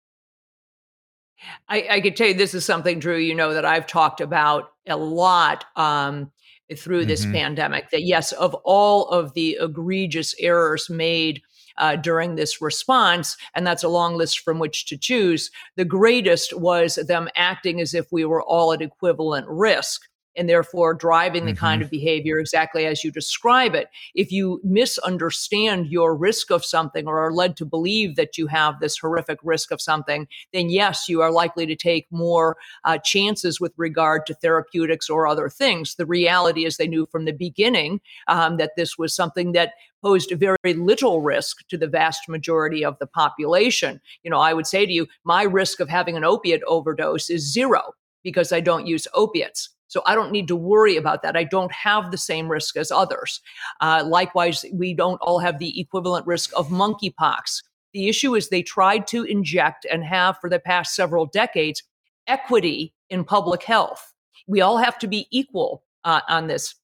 [1.70, 4.72] I, I could tell you this is something, Drew, you know, that I've talked about
[4.88, 6.32] a lot um,
[6.76, 7.34] through this mm-hmm.
[7.34, 7.89] pandemic.
[7.91, 11.41] That, yes, of all of the egregious errors made
[11.78, 16.57] uh, during this response, and that's a long list from which to choose, the greatest
[16.57, 20.06] was them acting as if we were all at equivalent risk
[20.38, 21.59] and therefore driving the mm-hmm.
[21.59, 23.89] kind of behavior exactly as you describe it.
[24.13, 28.79] If you misunderstand your risk of something or are led to believe that you have
[28.79, 33.59] this horrific risk of something, then yes, you are likely to take more uh, chances
[33.59, 35.95] with regard to therapeutics or other things.
[35.95, 39.73] The reality is they knew from the beginning um, that this was something that
[40.03, 43.99] posed very little risk to the vast majority of the population.
[44.23, 47.51] You know, I would say to you, my risk of having an opiate overdose is
[47.51, 49.69] zero because I don't use opiates.
[49.88, 51.38] So I don't need to worry about that.
[51.38, 53.41] I don't have the same risk as others.
[53.81, 57.63] Uh, likewise, we don't all have the equivalent risk of monkeypox.
[57.93, 61.83] The issue is they tried to inject and have for the past several decades
[62.27, 64.13] equity in public health.
[64.47, 66.75] We all have to be equal uh, on this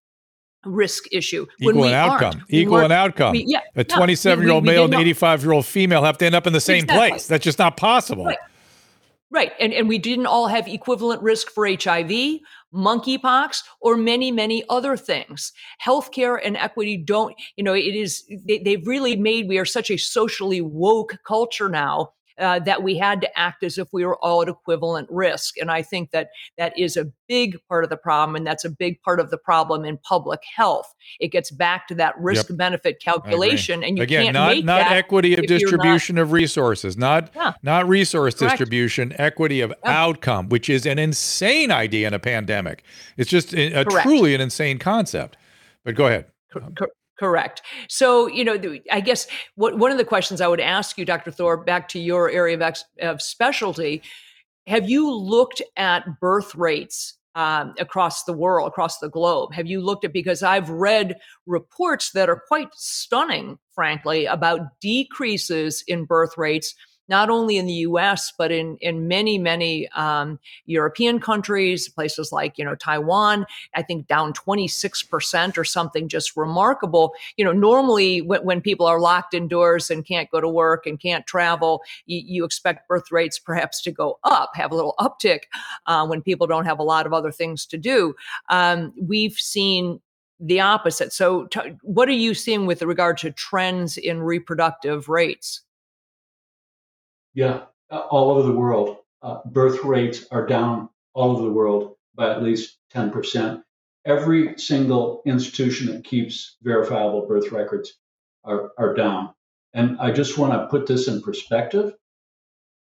[0.65, 1.45] risk issue.
[1.59, 2.43] Equal in outcome.
[2.49, 3.33] Equal in outcome.
[3.33, 6.35] We, yeah, a 27 year old male and 85 year old female have to end
[6.35, 7.09] up in the same exactly.
[7.09, 7.27] place.
[7.27, 8.25] That's just not possible.
[8.25, 8.37] Right.
[9.29, 9.51] Right.
[9.59, 12.39] And, and we didn't all have equivalent risk for HIV,
[12.73, 15.51] monkeypox, or many, many other things.
[15.85, 19.91] Healthcare and equity don't, you know, it is, they, they've really made, we are such
[19.91, 24.17] a socially woke culture now uh, that we had to act as if we were
[24.23, 25.57] all at equivalent risk.
[25.57, 28.69] And I think that that is a big part of the problem, and that's a
[28.69, 30.93] big part of the problem in public health.
[31.19, 32.57] It gets back to that risk yep.
[32.57, 36.97] benefit calculation, and you Again, can't not, make not equity of distribution not, of resources,
[36.97, 37.53] not yeah.
[37.61, 38.53] not resource Correct.
[38.53, 40.03] distribution, equity of yeah.
[40.03, 42.83] outcome, which is an insane idea in a pandemic.
[43.17, 45.37] It's just a, a truly an insane concept.
[45.83, 46.25] But go ahead.
[47.19, 47.61] Correct.
[47.89, 48.59] So, you know,
[48.91, 51.31] I guess what, one of the questions I would ask you, Dr.
[51.31, 54.01] Thor, back to your area of, ex, of specialty,
[54.65, 59.53] have you looked at birth rates um, across the world, across the globe?
[59.53, 65.83] Have you looked at, because I've read reports that are quite stunning, frankly, about decreases
[65.87, 66.73] in birth rates
[67.07, 68.31] not only in the U.S.
[68.37, 73.45] but in in many many um, European countries, places like you know Taiwan.
[73.75, 77.13] I think down 26 percent or something, just remarkable.
[77.37, 80.99] You know, normally when, when, people are locked indoors and can't go to work and
[80.99, 85.41] can't travel, you, you expect birth rates perhaps to go up, have a little uptick
[85.87, 88.15] uh, when people don't have a lot of other things to do.
[88.49, 89.99] Um, we've seen
[90.39, 91.13] the opposite.
[91.13, 95.62] So, t- what are you seeing with regard to trends in reproductive rates?
[97.33, 98.97] Yeah, uh, all over the world.
[99.21, 103.63] Uh, birth rates are down all over the world by at least 10%.
[104.05, 107.93] Every single institution that keeps verifiable birth records
[108.43, 109.33] are, are down.
[109.73, 111.93] And I just want to put this in perspective.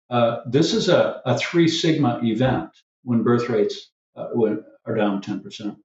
[0.09, 2.70] Uh, this is a, a three sigma event
[3.03, 5.43] when birth rates uh, when, are down 10%.
[5.61, 5.76] Let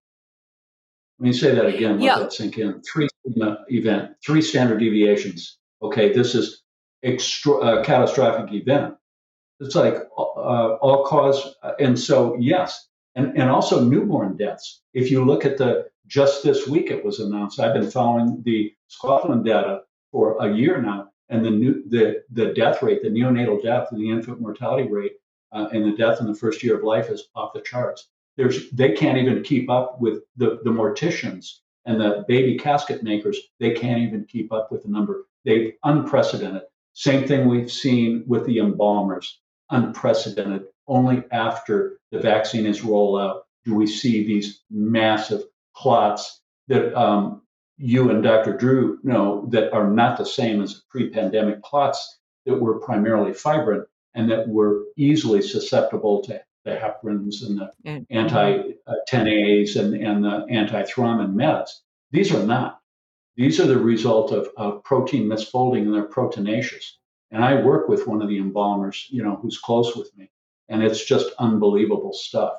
[1.19, 2.19] me say that again, let yeah.
[2.19, 2.81] that sink in.
[2.81, 5.57] Three sigma event, three standard deviations.
[5.81, 6.61] Okay, this is
[7.05, 8.95] extra, uh, catastrophic event.
[9.59, 14.81] It's like uh, all cause, uh, and so yes, and and also newborn deaths.
[14.93, 17.59] If you look at the just this week, it was announced.
[17.59, 22.53] I've been following the Scotland data for a year now, and the new the the
[22.53, 25.13] death rate, the neonatal death, and the infant mortality rate,
[25.53, 28.09] uh, and the death in the first year of life is off the charts.
[28.35, 33.39] There's they can't even keep up with the the morticians and the baby casket makers.
[33.59, 35.27] They can't even keep up with the number.
[35.45, 36.63] They've unprecedented.
[36.95, 39.39] Same thing we've seen with the embalmers,
[39.69, 40.63] unprecedented.
[40.87, 45.43] Only after the vaccine is rolled out do we see these massive
[45.75, 47.41] clots that um,
[47.77, 48.55] you and Dr.
[48.55, 54.31] Drew know that are not the same as pre-pandemic clots that were primarily fibrin and
[54.31, 58.03] that were easily susceptible to the heparins and the mm-hmm.
[58.17, 61.69] anti-10As and, and the anti-thrombin meds.
[62.11, 62.74] These are not.
[63.35, 66.91] These are the result of, of protein misfolding and they're proteinaceous.
[67.31, 70.31] And I work with one of the embalmers, you know, who's close with me.
[70.69, 72.53] And it's just unbelievable stuff.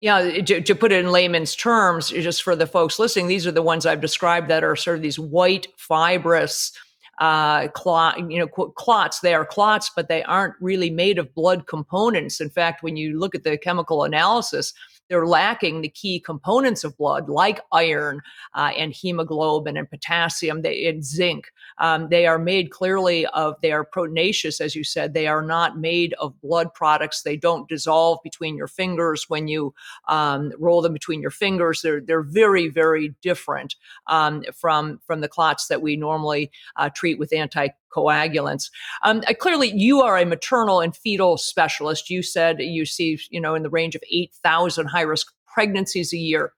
[0.00, 3.52] Yeah, to, to, put it in layman's terms, just for the folks listening, these are
[3.52, 6.72] the ones I've described that are sort of these white, fibrous
[7.18, 9.20] uh, clot, you know, clots.
[9.20, 12.40] They are clots, but they aren't really made of blood components.
[12.40, 14.74] In fact, when you look at the chemical analysis,
[15.08, 18.20] they're lacking the key components of blood, like iron
[18.54, 21.46] uh, and hemoglobin and potassium they, and zinc.
[21.78, 25.14] Um, they are made clearly of, they are proteinaceous, as you said.
[25.14, 27.22] They are not made of blood products.
[27.22, 29.74] They don't dissolve between your fingers when you
[30.08, 31.82] um, roll them between your fingers.
[31.82, 33.76] They're, they're very, very different
[34.06, 38.70] um, from, from the clots that we normally uh, treat with anti coagulants.
[39.02, 42.10] Um, uh, clearly, you are a maternal and fetal specialist.
[42.10, 46.18] You said you see, you know, in the range of 8,000 high risk pregnancies a
[46.18, 46.52] year.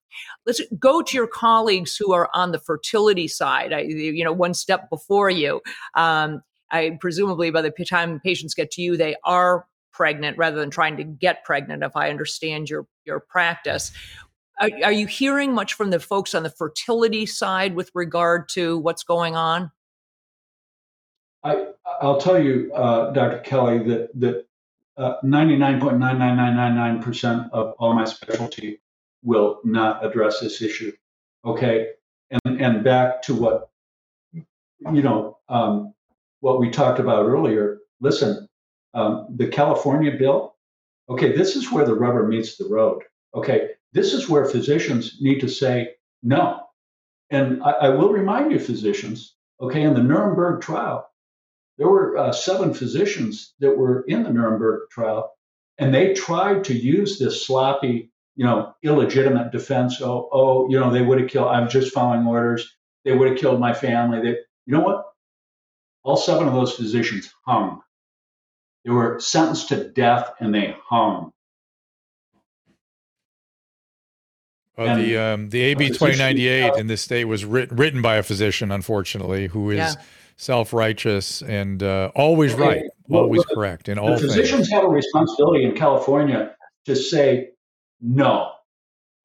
[0.47, 4.55] Let's go to your colleagues who are on the fertility side, I, you know, one
[4.55, 5.61] step before you.
[5.95, 10.71] Um, I presumably by the time patients get to you, they are pregnant rather than
[10.71, 13.93] trying to get pregnant, if I understand your, your practice.
[14.61, 18.79] Are, are you hearing much from the folks on the fertility side with regard to
[18.79, 19.71] what's going on?
[21.47, 21.67] I,
[22.01, 23.39] I'll tell you, uh, Dr.
[23.41, 24.47] Kelly, that that
[24.97, 28.81] uh, 99.99999% of all my specialty
[29.23, 30.93] will not address this issue.
[31.45, 31.91] Okay,
[32.31, 33.71] and and back to what
[34.33, 35.95] you know, um,
[36.41, 37.79] what we talked about earlier.
[38.01, 38.49] Listen,
[38.95, 40.55] um, the California bill.
[41.09, 43.05] Okay, this is where the rubber meets the road.
[43.35, 45.91] Okay, this is where physicians need to say
[46.23, 46.63] no.
[47.31, 49.37] And I, I will remind you, physicians.
[49.61, 51.09] Okay, in the Nuremberg trial,
[51.79, 55.33] there were uh, seven physicians that were in the Nuremberg trial,
[55.79, 60.01] and they tried to use this sloppy, you know, illegitimate defense.
[60.01, 61.49] Oh, oh, you know, they would have killed.
[61.49, 62.75] I'm just following orders.
[63.05, 64.21] They would have killed my family.
[64.21, 65.05] They, you know what?
[66.03, 67.83] All seven of those physicians hung.
[68.85, 71.33] They were sentenced to death, and they hung.
[74.79, 78.17] Well, the um, the AB twenty ninety eight in this state was writ- written by
[78.17, 79.79] a physician, unfortunately, who is.
[79.79, 79.95] Yeah
[80.37, 84.71] self righteous and uh, always right, well, always well, correct in all physicians things.
[84.71, 87.51] have a responsibility in California to say
[88.01, 88.53] no.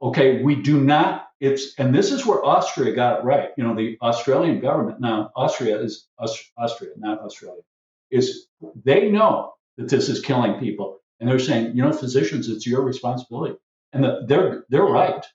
[0.02, 1.28] Okay, we do not.
[1.40, 3.50] It's and this is where Austria got it right.
[3.58, 5.32] You know, the Australian government now.
[5.36, 7.62] Austria is Austria, not Australia.
[8.10, 8.48] Is
[8.84, 12.82] they know that this is killing people, and they're saying, you know, physicians, it's your
[12.82, 13.56] responsibility,
[13.94, 15.26] and the, they're they're right.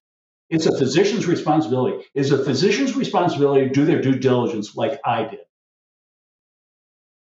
[0.49, 2.05] It's a physician's responsibility.
[2.15, 5.41] It's a physician's responsibility to do their due diligence, like I did.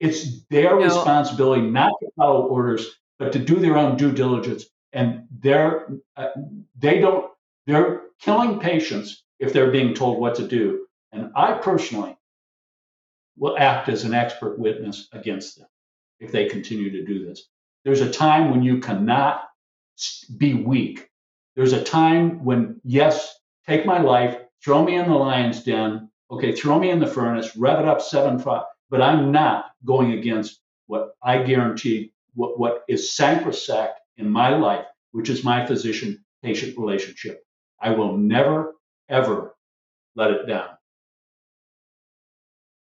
[0.02, 0.84] It's their no.
[0.84, 2.90] responsibility not to follow orders,
[3.20, 4.66] but to do their own due diligence.
[4.92, 6.30] And they're uh,
[6.76, 7.30] they don't
[7.66, 10.86] they're killing patients if they're being told what to do.
[11.12, 12.16] And I personally
[13.38, 15.68] will act as an expert witness against them
[16.18, 17.48] if they continue to do this.
[17.84, 19.44] There's a time when you cannot
[20.36, 21.08] be weak.
[21.54, 23.36] There's a time when, yes,
[23.68, 27.56] take my life, throw me in the lion's den, okay, throw me in the furnace,
[27.56, 32.84] rev it up seven five, but I'm not going against what I guarantee, what, what
[32.90, 37.42] is sacrosanct in my life, which is my physician patient relationship.
[37.80, 38.74] I will never,
[39.08, 39.56] ever
[40.14, 40.68] let it down.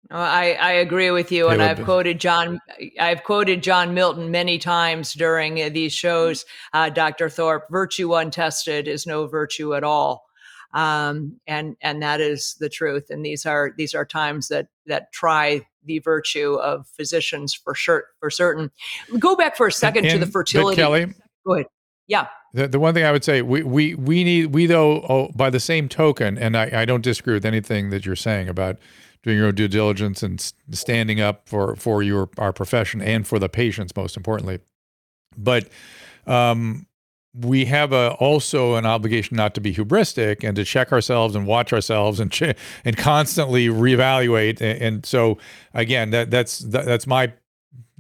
[0.10, 2.60] I, I agree with you, and I've quoted John.
[3.00, 6.46] I've quoted John Milton many times during these shows.
[6.74, 7.30] Uh, Dr.
[7.30, 10.26] Thorpe, virtue untested is no virtue at all
[10.74, 13.10] um, and and that is the truth.
[13.10, 18.06] And these are these are times that that try the virtue of physicians for sure
[18.20, 18.72] for certain.
[19.20, 20.76] Go back for a second and, to the fertility.
[20.76, 21.14] Kelly,
[21.46, 21.68] go ahead.
[22.08, 22.28] Yeah.
[22.54, 25.50] The, the one thing I would say, we we we need we though oh, by
[25.50, 28.78] the same token, and I, I don't disagree with anything that you're saying about
[29.24, 30.40] doing your own due diligence and
[30.72, 34.60] standing up for for your our profession and for the patients most importantly.
[35.36, 35.70] But
[36.28, 36.86] um,
[37.36, 41.48] we have a, also an obligation not to be hubristic and to check ourselves and
[41.48, 42.54] watch ourselves and ch-
[42.86, 44.62] and constantly reevaluate.
[44.62, 45.38] And, and so
[45.74, 47.34] again, that that's that, that's my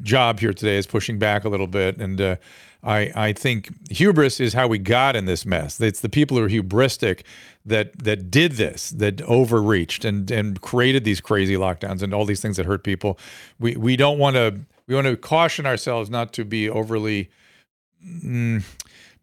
[0.02, 1.98] job here today is pushing back a little bit.
[1.98, 2.36] And uh,
[2.84, 5.82] I I think hubris is how we got in this mess.
[5.82, 7.24] It's the people who are hubristic
[7.66, 12.42] that that did this, that overreached and and created these crazy lockdowns and all these
[12.42, 13.18] things that hurt people.
[13.60, 17.32] We we don't want to we want to caution ourselves not to be overly.
[18.06, 18.64] Mm,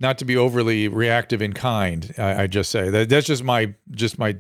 [0.01, 2.13] not to be overly reactive in kind.
[2.19, 4.37] I, I just say that that's just my just my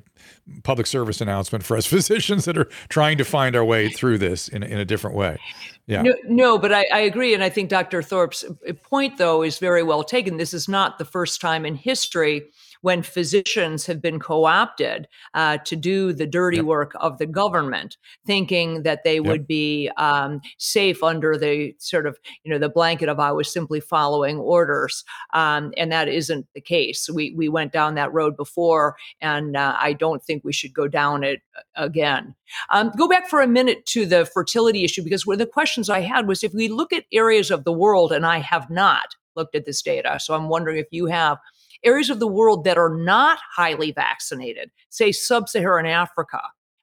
[0.65, 4.49] public service announcement for us physicians that are trying to find our way through this
[4.49, 5.39] in, in a different way.
[5.87, 6.03] Yeah.
[6.03, 7.35] No, no but I, I, agree.
[7.35, 8.03] And I think Dr.
[8.03, 8.45] Thorpe's
[8.83, 10.37] point, though, is very well taken.
[10.37, 12.45] This is not the first time in history
[12.83, 16.66] when physicians have been co opted uh, to do the dirty yep.
[16.66, 19.24] work of the government, thinking that they yep.
[19.26, 23.53] would be um, safe under the sort of, you know, the blanket of I was
[23.53, 25.05] simply following orders.
[25.35, 27.09] Um, and that isn't the case.
[27.12, 30.89] We, we went down that road before, and uh, I don't think we should go
[30.89, 32.35] down it uh, again.
[32.70, 35.91] Um, go back for a minute to the fertility issue because one of the questions
[35.91, 39.14] I had was if we look at areas of the world, and I have not
[39.37, 41.39] looked at this data, so I'm wondering if you have
[41.85, 46.41] areas of the world that are not highly vaccinated, say sub-Saharan Africa,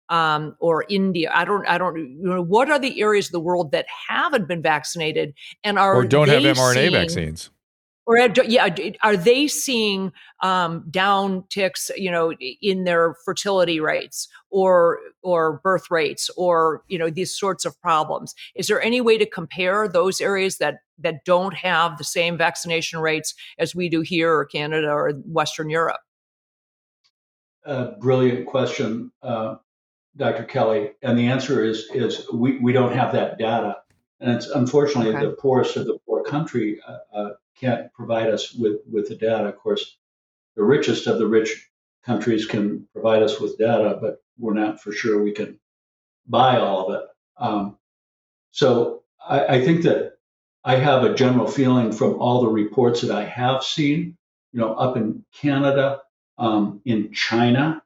[0.10, 1.32] um, or India.
[1.34, 4.48] I don't, I don't, you know, what are the areas of the world that haven't
[4.48, 5.34] been vaccinated
[5.64, 7.50] and are or don't have mRNA vaccines?
[8.08, 12.32] Or yeah, are they seeing um, down ticks, you know,
[12.62, 18.34] in their fertility rates or or birth rates or you know these sorts of problems?
[18.56, 23.00] Is there any way to compare those areas that that don't have the same vaccination
[23.00, 26.00] rates as we do here, or Canada, or Western Europe?
[27.66, 29.56] A brilliant question, uh,
[30.16, 30.46] Dr.
[30.46, 33.76] Kelly, and the answer is is we, we don't have that data,
[34.22, 35.26] and it's unfortunately okay.
[35.26, 37.30] the poorest of the poor country uh, uh,
[37.60, 39.46] can't provide us with, with the data.
[39.46, 39.98] Of course,
[40.56, 41.70] the richest of the rich
[42.06, 45.60] countries can provide us with data, but we're not for sure we can
[46.28, 47.08] buy all of it.
[47.38, 47.78] Um,
[48.52, 50.14] so I, I, think that
[50.64, 54.18] I have a general feeling from all the reports that I have seen,
[54.52, 56.02] you know, up in Canada,
[56.38, 57.82] um, in China,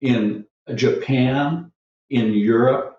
[0.00, 1.72] in Japan,
[2.10, 2.95] in Europe,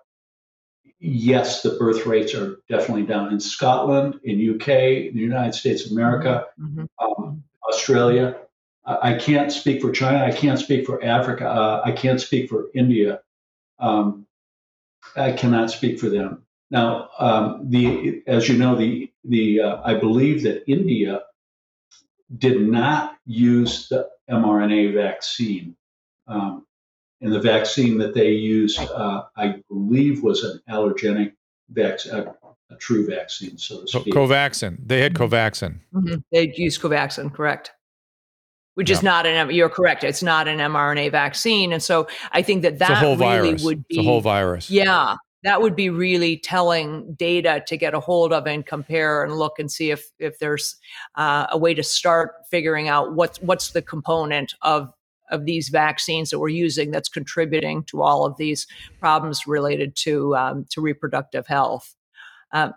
[1.00, 5.92] yes, the birth rates are definitely down in Scotland, in UK, the United States of
[5.92, 6.84] America, mm-hmm.
[6.98, 8.36] um, Australia.
[8.84, 10.24] I, I can't speak for China.
[10.24, 11.48] I can't speak for Africa.
[11.48, 13.20] Uh, I can't speak for India.
[13.78, 14.26] Um,
[15.16, 16.42] I cannot speak for them.
[16.70, 21.22] Now, um, the as you know, the the uh, I believe that India
[22.36, 25.76] did not use the mRNA vaccine.
[26.26, 26.66] Um,
[27.20, 31.32] and the vaccine that they used, uh, I believe, was an allergenic
[31.70, 32.34] vaccine, a,
[32.70, 34.14] a, true vaccine, so to speak.
[34.14, 34.78] Covaxin.
[34.84, 35.34] They had mm-hmm.
[35.34, 35.80] Covaxin.
[35.94, 36.14] Mm-hmm.
[36.30, 37.72] They used Covaxin, correct?
[38.74, 38.96] Which yeah.
[38.96, 39.50] is not an.
[39.50, 40.04] You're correct.
[40.04, 43.64] It's not an mRNA vaccine, and so I think that that really virus.
[43.64, 44.70] would be it's a whole virus.
[44.70, 49.34] Yeah, that would be really telling data to get a hold of and compare and
[49.34, 50.76] look and see if if there's
[51.16, 54.92] uh, a way to start figuring out what's what's the component of
[55.30, 58.66] of these vaccines that we're using that's contributing to all of these
[59.00, 61.94] problems related to um, to reproductive health.
[62.52, 62.72] Um,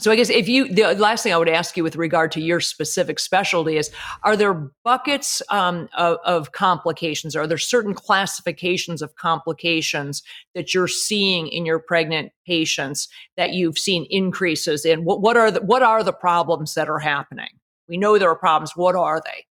[0.00, 2.40] so I guess if you the last thing I would ask you with regard to
[2.40, 3.92] your specific specialty is
[4.24, 7.36] are there buckets um, of, of, complications?
[7.36, 10.22] Are there certain classifications of complications
[10.54, 15.04] that you're seeing in your pregnant patients that you've seen increases in?
[15.04, 17.50] What, what are the what are the problems that are happening?
[17.88, 18.72] We know there are problems.
[18.74, 19.46] What are they?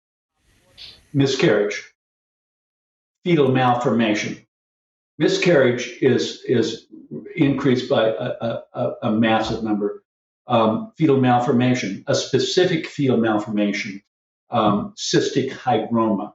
[1.13, 1.83] Miscarriage
[3.23, 4.45] fetal malformation.
[5.17, 6.87] Miscarriage is, is
[7.35, 10.03] increased by a, a, a massive number.
[10.47, 14.01] Um, fetal malformation, a specific fetal malformation,
[14.49, 16.33] um, cystic hygroma,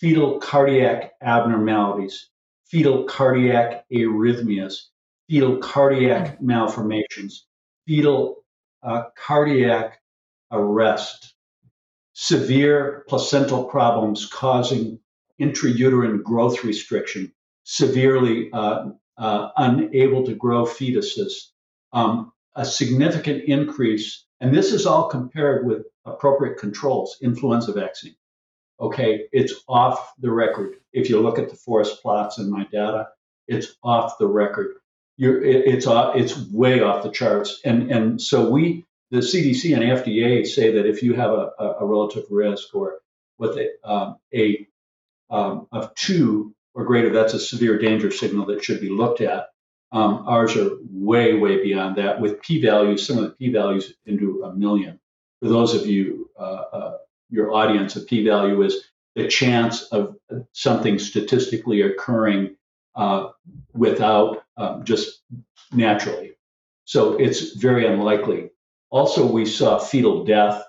[0.00, 2.30] fetal cardiac abnormalities,
[2.66, 4.86] fetal cardiac arrhythmias,
[5.28, 7.46] fetal cardiac malformations,
[7.86, 8.44] fetal
[8.82, 10.00] uh, cardiac
[10.50, 11.34] arrest,
[12.14, 14.98] severe placental problems causing
[15.44, 17.32] intrauterine growth restriction,
[17.64, 21.50] severely uh, uh, unable to grow fetuses,
[21.92, 28.14] um, a significant increase, and this is all compared with appropriate controls, influenza vaccine.
[28.80, 30.76] Okay, it's off the record.
[30.92, 33.08] If you look at the forest plots in my data,
[33.46, 34.76] it's off the record.
[35.16, 39.74] You're, it, it's off, it's way off the charts, and and so we, the CDC
[39.74, 42.98] and FDA, say that if you have a, a relative risk or
[43.38, 44.66] with a, um, a
[45.30, 49.48] um, of two or greater, that's a severe danger signal that should be looked at.
[49.92, 53.94] Um, ours are way, way beyond that with p values, some of the p values
[54.06, 54.98] into a million.
[55.40, 56.96] For those of you, uh, uh,
[57.30, 60.16] your audience, a p value is the chance of
[60.52, 62.56] something statistically occurring
[62.96, 63.28] uh,
[63.72, 65.22] without um, just
[65.72, 66.32] naturally.
[66.84, 68.50] So it's very unlikely.
[68.90, 70.64] Also, we saw fetal death.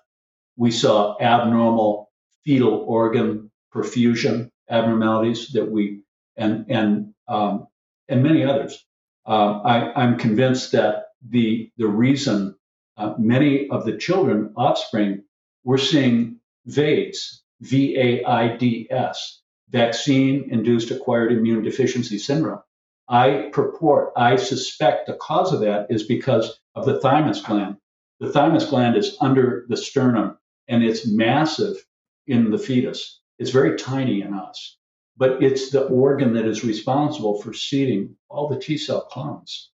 [0.56, 2.12] We saw abnormal
[2.44, 6.02] fetal organ perfusion abnormalities that we
[6.38, 7.68] and and um,
[8.08, 8.86] and many others.
[9.26, 12.56] Uh, I, am convinced that the the reason
[12.98, 15.24] uh, many of the children offspring
[15.64, 22.62] we're seeing VAIDS, V A I D S, vaccine induced acquired immune deficiency syndrome.
[23.08, 27.78] I purport, I suspect the cause of that is because of the thymus gland.
[28.20, 30.38] The thymus gland is under the sternum
[30.68, 31.78] and it's massive
[32.26, 33.20] in the fetus.
[33.38, 34.78] It's very tiny in us,
[35.18, 39.72] but it's the organ that is responsible for seeding all the T cell clones,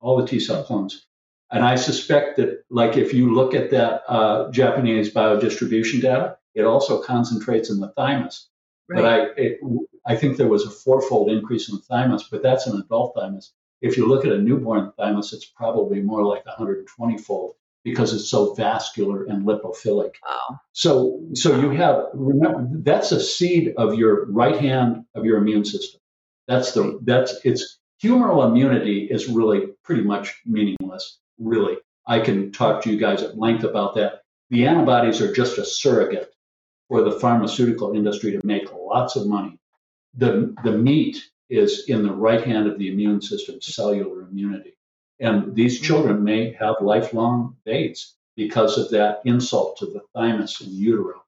[0.00, 1.06] all the T cell clones.
[1.50, 6.62] And I suspect that, like, if you look at that uh, Japanese biodistribution data, it
[6.62, 8.48] also concentrates in the thymus.
[8.88, 9.02] Right.
[9.02, 9.60] But I, it,
[10.06, 13.52] I think there was a fourfold increase in the thymus, but that's an adult thymus.
[13.80, 17.54] If you look at a newborn thymus, it's probably more like 120 fold
[17.84, 20.12] because it's so vascular and lipophilic.
[20.28, 20.60] Wow.
[20.72, 25.64] So so you have remember that's a seed of your right hand of your immune
[25.64, 26.00] system.
[26.48, 31.76] That's the that's it's humoral immunity is really pretty much meaningless, really.
[32.06, 34.22] I can talk to you guys at length about that.
[34.50, 36.32] the antibodies are just a surrogate
[36.88, 39.58] for the pharmaceutical industry to make lots of money.
[40.16, 41.18] The, the meat
[41.50, 44.74] is in the right hand of the immune system, cellular immunity.
[45.20, 45.86] And these mm-hmm.
[45.86, 51.22] children may have lifelong VAIDS because of that insult to the thymus and utero.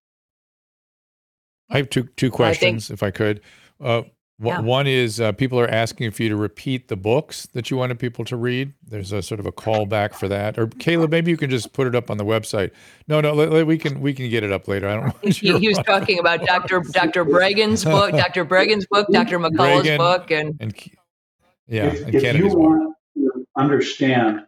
[1.70, 3.40] I have two two questions, I think, if I could.
[3.80, 4.02] Uh,
[4.40, 4.60] yeah.
[4.60, 8.00] One is uh, people are asking for you to repeat the books that you wanted
[8.00, 8.72] people to read.
[8.84, 10.58] There's a sort of a callback for that.
[10.58, 12.72] Or Caleb, maybe you can just put it up on the website.
[13.06, 14.88] No, no, let, let, we can we can get it up later.
[14.88, 15.30] I don't know.
[15.30, 16.80] He, he was talking about Dr.
[16.90, 17.24] Dr.
[17.24, 18.44] Breggin's book, Dr.
[18.44, 19.38] Breggin's book, Dr.
[19.38, 20.74] McCullough's Reagan book, and, and
[21.68, 22.58] yeah, if, and if you book.
[22.58, 23.01] want to
[23.56, 24.40] understand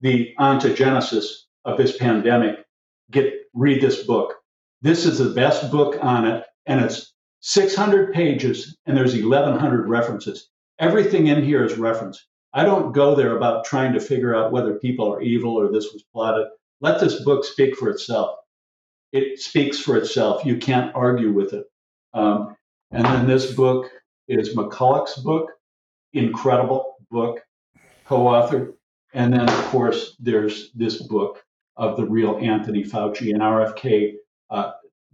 [0.00, 1.26] the ontogenesis
[1.64, 2.64] of this pandemic,
[3.10, 4.34] get read this book.
[4.82, 10.48] This is the best book on it, and it's 600 pages, and there's 1,100 references.
[10.78, 12.26] Everything in here is referenced.
[12.52, 15.92] I don't go there about trying to figure out whether people are evil or this
[15.92, 16.46] was plotted.
[16.80, 18.38] Let this book speak for itself.
[19.12, 20.44] It speaks for itself.
[20.44, 21.66] You can't argue with it.
[22.14, 22.56] Um,
[22.90, 23.90] and then this book
[24.28, 25.50] is McCullough's book,
[26.12, 27.40] incredible book,
[28.10, 28.74] co authored.
[29.14, 31.44] And then, of course, there's this book
[31.76, 34.14] of the real Anthony Fauci, and RFK
[34.50, 34.72] uh,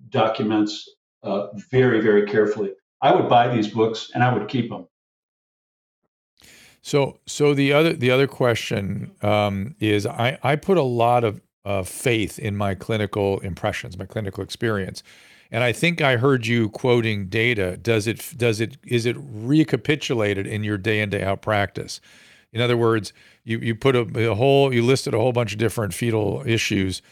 [0.09, 0.89] documents
[1.23, 2.73] uh, very, very carefully.
[3.02, 4.89] I would buy these books and I would keep them.
[6.81, 11.40] So, so the other the other question um, is, I I put a lot of
[11.64, 15.02] uh, faith in my clinical impressions, my clinical experience,
[15.51, 17.77] and I think I heard you quoting data.
[17.77, 22.01] Does it does it is it recapitulated in your day in day out practice?
[22.52, 23.12] In other words,
[23.44, 27.02] you you put a, a whole you listed a whole bunch of different fetal issues,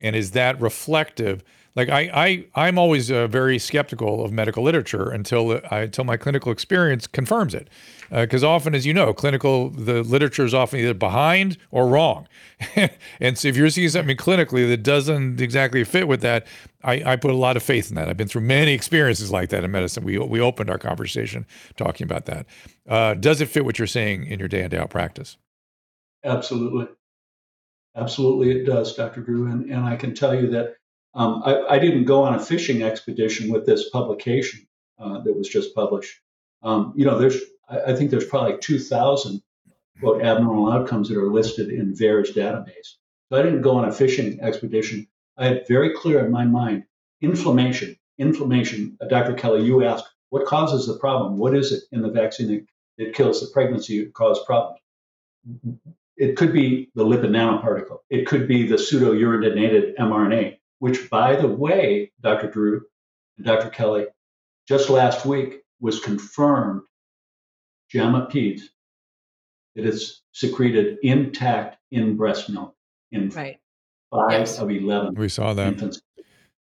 [0.00, 1.42] and is that reflective?
[1.74, 6.16] Like I, I I'm always uh, very skeptical of medical literature until I, until my
[6.16, 7.68] clinical experience confirms it,
[8.10, 12.28] because uh, often, as you know, clinical the literature is often either behind or wrong,
[13.20, 16.46] and so if you're seeing something clinically that doesn't exactly fit with that,
[16.84, 18.08] I, I put a lot of faith in that.
[18.08, 20.04] I've been through many experiences like that in medicine.
[20.04, 21.46] We we opened our conversation
[21.76, 22.46] talking about that.
[22.86, 25.38] Uh, does it fit what you're saying in your day in day out practice?
[26.22, 26.86] Absolutely,
[27.96, 29.22] absolutely, it does, Dr.
[29.22, 30.76] Drew, and and I can tell you that
[31.14, 34.66] um, I, I, didn't go on a fishing expedition with this publication
[34.98, 36.20] uh, that was just published.
[36.62, 39.42] Um, you know, there's I, I, think there's probably 2,000
[40.00, 42.96] quote abnormal outcomes that are listed in VAERS database.
[43.28, 45.06] So I didn't go on a fishing expedition.
[45.36, 46.84] I had very clear in my mind
[47.20, 47.96] inflammation.
[48.18, 48.96] Inflammation.
[49.00, 49.34] Uh, Dr.
[49.34, 51.36] Kelly, you asked what causes the problem.
[51.36, 52.66] What is it in the vaccine that,
[52.98, 54.80] that kills the pregnancy cause problems?
[56.16, 57.98] It could be the lipid nanoparticle.
[58.08, 62.50] It could be the pseudo uridinated mRNA which, by the way, Dr.
[62.50, 62.82] Drew
[63.36, 63.70] and Dr.
[63.70, 64.06] Kelly,
[64.66, 66.82] just last week was confirmed
[67.92, 68.62] JAMA Peds
[69.76, 72.74] that it's secreted intact in breast milk
[73.12, 73.60] in right.
[74.10, 74.58] five yes.
[74.58, 75.14] of 11.
[75.14, 75.68] We saw that.
[75.68, 76.02] Infants.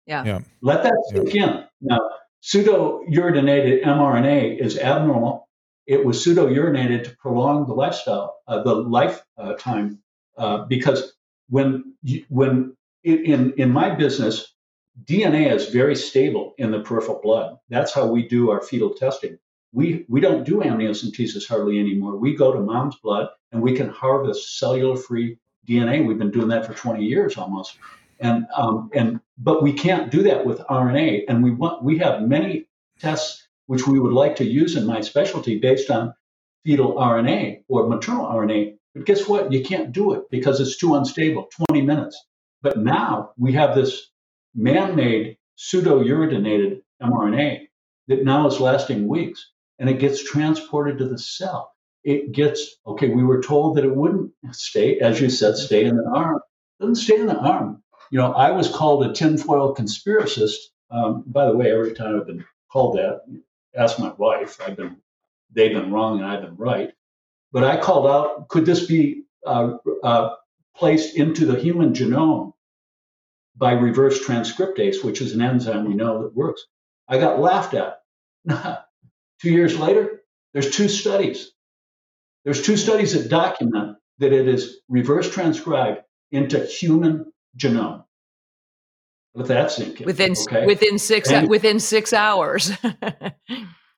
[0.06, 0.26] Yeah.
[0.26, 0.40] yeah.
[0.62, 1.44] Let that sink yeah.
[1.44, 1.64] in.
[1.80, 2.00] Now,
[2.42, 5.48] pseudo uridinated mRNA is abnormal.
[5.88, 10.04] It was pseudo uridinated to prolong the lifestyle, uh, the lifetime,
[10.38, 11.14] uh, because
[11.48, 14.54] when you, when in in my business,
[15.06, 17.58] DNA is very stable in the peripheral blood.
[17.70, 19.38] That's how we do our fetal testing.
[19.72, 22.18] We we don't do amniocentesis hardly anymore.
[22.18, 26.06] We go to mom's blood and we can harvest cellular free DNA.
[26.06, 27.78] We've been doing that for 20 years almost.
[28.20, 31.26] And um, and but we can't do that with RNA.
[31.30, 32.68] And we want we have many
[33.00, 36.14] tests which we would like to use in my specialty based on
[36.66, 38.76] fetal RNA or maternal RNA.
[38.96, 39.52] But guess what?
[39.52, 41.48] You can't do it because it's too unstable.
[41.68, 42.20] 20 minutes.
[42.62, 44.10] But now we have this
[44.56, 47.68] man made pseudo uridinated mRNA
[48.08, 51.74] that now is lasting weeks and it gets transported to the cell.
[52.04, 55.98] It gets, okay, we were told that it wouldn't stay, as you said, stay in
[55.98, 56.40] the arm.
[56.80, 57.84] It doesn't stay in the arm.
[58.12, 60.56] You know, I was called a tinfoil conspiracist.
[60.92, 63.22] Um, by the way, every time I've been called that,
[63.76, 64.60] ask my wife.
[64.66, 64.98] I've been,
[65.54, 66.92] they've been wrong and I've been right.
[67.52, 70.36] But I called out, could this be uh, uh,
[70.80, 72.54] placed into the human genome
[73.56, 76.66] by reverse transcriptase, which is an enzyme we know that works.
[77.08, 78.00] I got laughed at.
[79.42, 80.22] two years later,
[80.54, 81.52] there's two studies.
[82.46, 86.02] There's two studies that document that it is reverse transcribed
[86.32, 88.06] into human genome.
[89.36, 90.06] Let that sink in.
[90.06, 90.66] Within okay?
[90.66, 92.72] within six and, within six hours.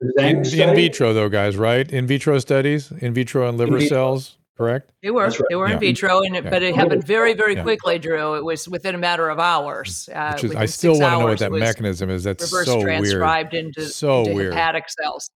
[0.01, 1.89] in, in, vitro, though, guys, right?
[1.89, 4.91] In vitro studies, in vitro and liver cells correct?
[5.01, 5.27] They were.
[5.27, 5.41] Right.
[5.49, 5.73] They were yeah.
[5.73, 6.49] in vitro, and it, yeah.
[6.49, 7.63] but it happened very, very yeah.
[7.63, 8.35] quickly, Drew.
[8.35, 10.07] It was within a matter of hours.
[10.13, 12.23] Uh, is, I still want to know what that mechanism is.
[12.23, 13.65] That's reverse so transcribed weird.
[13.65, 14.53] into, so into weird.
[14.53, 15.29] hepatic cells.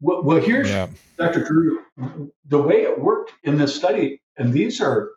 [0.00, 0.70] Well, well here's
[1.16, 1.44] Dr.
[1.44, 1.80] Drew.
[2.46, 5.10] The way it worked in this study, and these are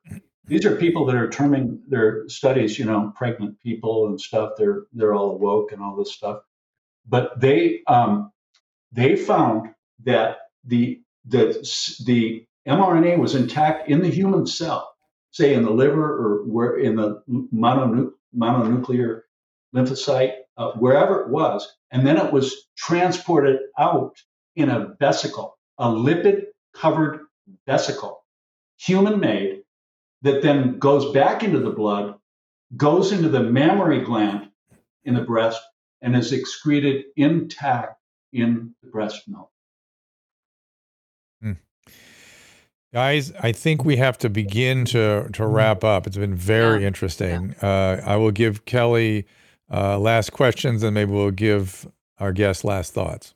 [0.45, 4.51] these are people that are terming their studies, you know, pregnant people and stuff.
[4.57, 6.41] They're they're all awoke and all this stuff,
[7.07, 8.31] but they um,
[8.91, 9.69] they found
[10.03, 11.65] that the the
[12.05, 14.93] the mRNA was intact in the human cell,
[15.31, 17.23] say in the liver or in the
[17.53, 19.21] mononuclear mononuclear
[19.75, 24.15] lymphocyte, uh, wherever it was, and then it was transported out
[24.55, 27.21] in a vesicle, a lipid covered
[27.65, 28.23] vesicle,
[28.77, 29.63] human made,
[30.21, 32.15] that then goes back into the blood,
[32.77, 34.49] goes into the mammary gland
[35.03, 35.61] in the breast,
[36.01, 37.99] and is excreted intact
[38.33, 39.51] in the breast milk.
[41.41, 41.53] Hmm.
[42.93, 46.07] Guys, I think we have to begin to to wrap up.
[46.07, 46.87] It's been very yeah.
[46.87, 47.55] interesting.
[47.61, 47.69] Yeah.
[47.69, 49.25] Uh, I will give Kelly
[49.71, 51.89] uh, last questions, and maybe we'll give
[52.19, 53.33] our guest last thoughts.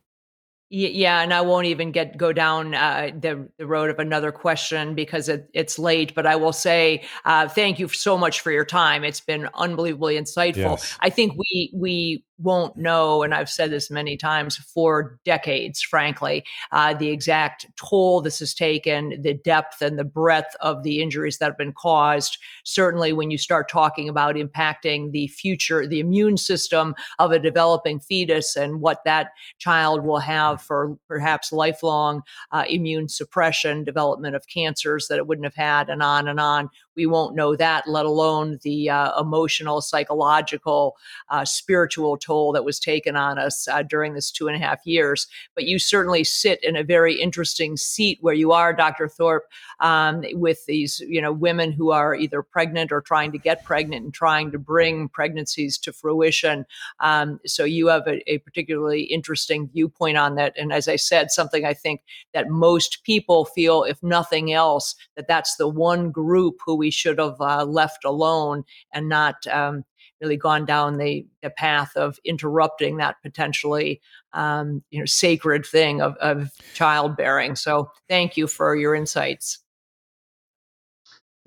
[0.69, 4.93] Yeah, and I won't even get go down uh, the the road of another question
[4.93, 6.13] because it, it's late.
[6.13, 9.05] But I will say uh, thank you so much for your time.
[9.05, 10.71] It's been unbelievably insightful.
[10.71, 10.97] Yes.
[10.99, 16.43] I think we we won't know, and I've said this many times for decades, frankly,
[16.71, 21.37] uh, the exact toll this has taken, the depth and the breadth of the injuries
[21.37, 22.37] that have been caused.
[22.63, 27.99] Certainly, when you start talking about impacting the future, the immune system of a developing
[27.99, 32.21] fetus and what that child will have for perhaps lifelong
[32.51, 36.69] uh, immune suppression, development of cancers that it wouldn't have had, and on and on
[36.95, 40.95] we won't know that, let alone the uh, emotional, psychological,
[41.29, 44.85] uh, spiritual toll that was taken on us uh, during this two and a half
[44.85, 45.27] years.
[45.55, 49.07] But you certainly sit in a very interesting seat where you are, Dr.
[49.07, 49.45] Thorpe,
[49.79, 54.05] um, with these you know women who are either pregnant or trying to get pregnant
[54.05, 56.65] and trying to bring pregnancies to fruition.
[56.99, 60.53] Um, so you have a, a particularly interesting viewpoint on that.
[60.57, 62.01] And as I said, something I think
[62.33, 66.91] that most people feel, if nothing else, that that's the one group who we we
[66.91, 68.63] should have uh, left alone
[68.93, 69.83] and not um,
[70.21, 73.99] really gone down the, the, path of interrupting that potentially
[74.33, 77.55] um, you know sacred thing of, of childbearing.
[77.55, 79.63] So thank you for your insights.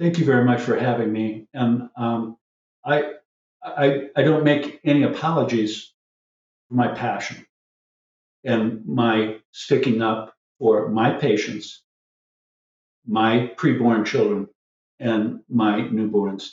[0.00, 1.46] Thank you very much for having me.
[1.54, 2.36] And um,
[2.84, 3.12] I,
[3.62, 5.92] I, I don't make any apologies
[6.68, 7.46] for my passion
[8.42, 11.84] and my sticking up for my patients,
[13.06, 14.48] my preborn children,
[15.00, 16.52] and my newborns.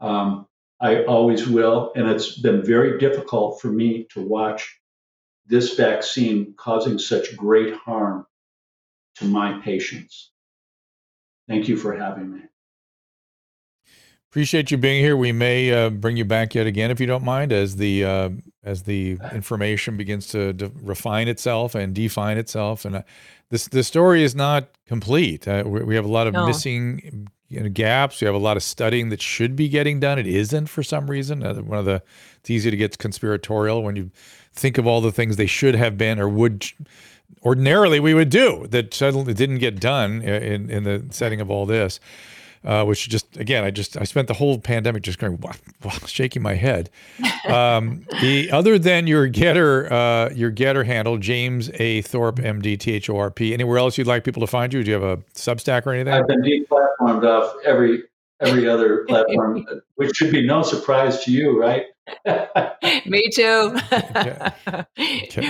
[0.00, 0.46] Um,
[0.80, 4.78] I always will, and it's been very difficult for me to watch
[5.46, 8.26] this vaccine causing such great harm
[9.16, 10.32] to my patients.
[11.48, 12.40] Thank you for having me.
[14.30, 15.16] Appreciate you being here.
[15.16, 18.30] We may uh, bring you back yet again if you don't mind, as the uh,
[18.62, 22.84] as the information begins to, to, refine itself and define itself.
[22.84, 23.02] And uh,
[23.48, 25.48] this the story is not complete.
[25.48, 26.46] Uh, we, we, have a lot of no.
[26.46, 28.20] missing you know, gaps.
[28.20, 30.18] We have a lot of studying that should be getting done.
[30.18, 31.42] It isn't for some reason.
[31.42, 32.02] Uh, one of the
[32.40, 34.10] it's easy to get conspiratorial when you
[34.52, 36.66] think of all the things they should have been or would
[37.42, 41.66] ordinarily we would do that suddenly didn't get done in in the setting of all
[41.66, 42.00] this
[42.66, 45.52] uh, which just again, I just I spent the whole pandemic just going wow,
[45.84, 46.90] wow, shaking my head.
[47.48, 52.92] Um, the other than your GETTR uh, your GETTR handle, James A Thorpe MD T
[52.92, 53.54] H O R P.
[53.54, 54.82] Anywhere else you'd like people to find you?
[54.82, 56.12] Do you have a Substack or anything?
[56.12, 58.02] I've been deplatformed off every
[58.40, 59.64] every other platform,
[59.94, 61.84] which should be no surprise to you, right?
[63.06, 63.76] Me too.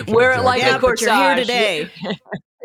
[0.06, 1.01] Wear it like yeah, a corsage.
[1.01, 1.90] You're here today.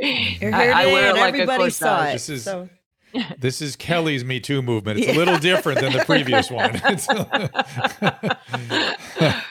[0.01, 2.13] You're here today, I, I wear it and like everybody saw it.
[2.13, 2.69] This is, so.
[3.37, 4.99] This is Kelly's Me Too movement.
[4.99, 5.15] It's yeah.
[5.15, 6.81] a little different than the previous one.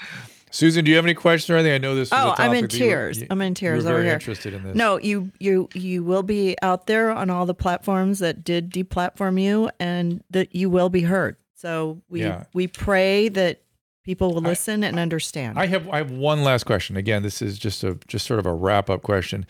[0.53, 1.74] Susan, do you have any questions or anything?
[1.74, 2.11] I know this.
[2.12, 3.20] oh, I'm in tears.
[3.20, 4.15] You, I'm in tears over here.
[4.15, 4.74] Interested in this?
[4.74, 9.41] No, you you you will be out there on all the platforms that did deplatform
[9.41, 11.37] you, and that you will be heard.
[11.55, 12.45] So we yeah.
[12.53, 13.62] we pray that
[14.03, 15.59] people will listen I, and understand.
[15.59, 16.97] I have I have one last question.
[16.97, 19.47] Again, this is just a just sort of a wrap up question.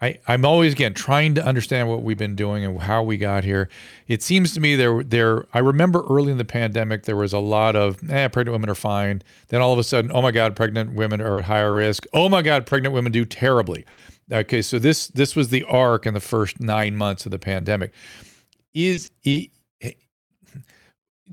[0.00, 3.44] I, I'm always again trying to understand what we've been doing and how we got
[3.44, 3.70] here.
[4.08, 7.38] It seems to me there there I remember early in the pandemic there was a
[7.38, 9.22] lot of eh, pregnant women are fine.
[9.48, 12.04] Then all of a sudden, oh my God, pregnant women are at higher risk.
[12.12, 13.86] Oh my God, pregnant women do terribly.
[14.30, 17.92] Okay, so this this was the arc in the first nine months of the pandemic.
[18.74, 19.10] Is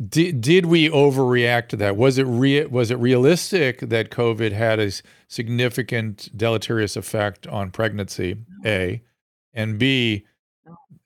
[0.10, 1.96] did, did we overreact to that?
[1.96, 4.92] Was it re- was it realistic that COVID had a
[5.28, 8.38] significant deleterious effect on pregnancy?
[8.66, 9.02] A,
[9.54, 10.26] and B,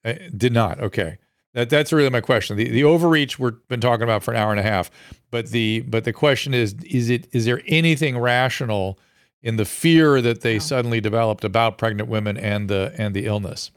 [0.05, 0.79] uh, did not.
[0.79, 1.17] Okay,
[1.53, 2.55] that that's really my question.
[2.55, 4.89] The the overreach we've been talking about for an hour and a half,
[5.31, 8.97] but the but the question is is it is there anything rational
[9.41, 13.71] in the fear that they suddenly developed about pregnant women and the and the illness?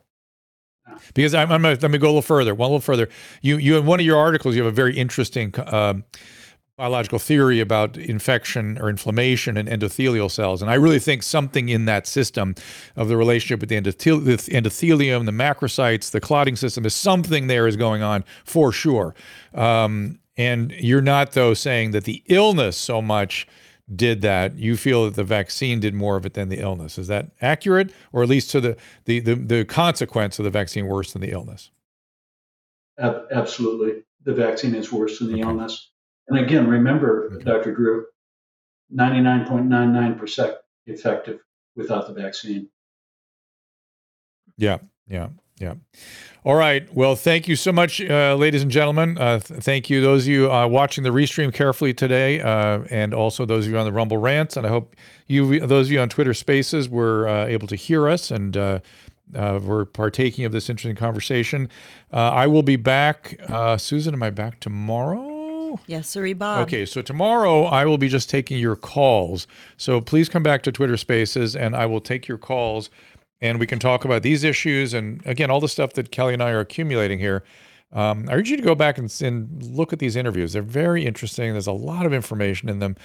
[1.15, 2.55] Because I'm, I'm gonna, let me go a little further.
[2.55, 3.09] One little further.
[3.43, 5.95] You you in one of your articles you have a very interesting uh,
[6.77, 11.85] biological theory about infection or inflammation in endothelial cells, and I really think something in
[11.85, 12.55] that system
[12.97, 17.67] of the relationship with the, the endothelium, the macrocytes, the clotting system is something there
[17.67, 19.15] is going on for sure.
[19.55, 23.47] Um, and you're not though saying that the illness so much
[23.95, 26.99] did that, you feel that the vaccine did more of it than the illness.
[26.99, 30.87] Is that accurate, or at least to the the the, the consequence of the vaccine
[30.87, 31.71] worse than the illness?
[32.99, 35.43] Absolutely, the vaccine is worse than the okay.
[35.43, 35.91] illness.
[36.29, 37.45] And again, remember, okay.
[37.45, 37.75] Dr.
[37.75, 38.07] Drew,
[38.91, 40.55] ninety nine point nine nine percent
[40.87, 41.41] effective
[41.75, 42.69] without the vaccine.
[44.57, 45.29] Yeah, yeah.
[45.61, 45.75] Yeah.
[46.43, 46.91] All right.
[46.95, 49.19] Well, thank you so much, uh, ladies and gentlemen.
[49.19, 53.13] Uh, th- thank you, those of you uh, watching the restream carefully today, uh, and
[53.13, 54.57] also those of you on the Rumble rants.
[54.57, 54.97] And I hope
[55.27, 58.81] you, those of you on Twitter Spaces, were uh, able to hear us and uh,
[59.35, 61.69] were partaking of this interesting conversation.
[62.11, 63.39] I will be back.
[63.77, 65.79] Susan, am I back tomorrow?
[65.87, 66.63] Yes, sir, Bob.
[66.63, 69.47] Okay, so tomorrow I will be just taking your calls.
[69.77, 72.89] So please come back to Twitter Spaces, and I will take your calls
[73.41, 76.43] and we can talk about these issues and again all the stuff that Kelly and
[76.43, 77.43] I are accumulating here.
[77.93, 80.53] Um, I urge you to go back and, and, look at these interviews.
[80.53, 81.51] They're very interesting.
[81.53, 82.97] There's a lot of information in them.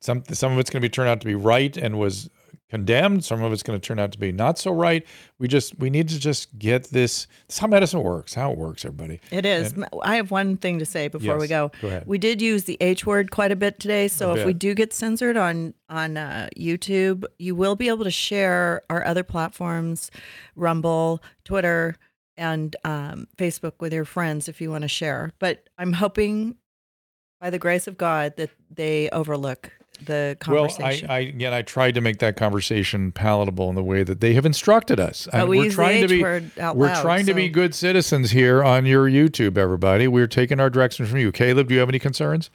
[0.00, 2.30] Some some of it's going to be turned out to be right and was
[2.70, 3.24] condemned.
[3.24, 5.06] Some of it's going to turn out to be not so right.
[5.38, 7.26] We just we need to just get this.
[7.46, 8.34] This how medicine works.
[8.34, 9.20] How it works, everybody.
[9.30, 9.72] It is.
[9.72, 11.70] And, I have one thing to say before yes, we go.
[11.80, 12.04] Go ahead.
[12.06, 14.08] We did use the H word quite a bit today.
[14.08, 14.46] So a if bit.
[14.46, 19.04] we do get censored on on uh, YouTube, you will be able to share our
[19.04, 20.10] other platforms,
[20.56, 21.96] Rumble, Twitter,
[22.36, 25.32] and um, Facebook with your friends if you want to share.
[25.38, 26.56] But I'm hoping,
[27.40, 29.70] by the grace of God, that they overlook
[30.02, 31.08] the conversation.
[31.08, 34.20] Well, I, I again, I tried to make that conversation palatable in the way that
[34.20, 35.28] they have instructed us.
[35.30, 37.32] But we we're trying to be we're loud, trying so.
[37.32, 40.08] to be good citizens here on your YouTube, everybody.
[40.08, 41.32] We're taking our direction from you.
[41.32, 42.50] Caleb, do you have any concerns?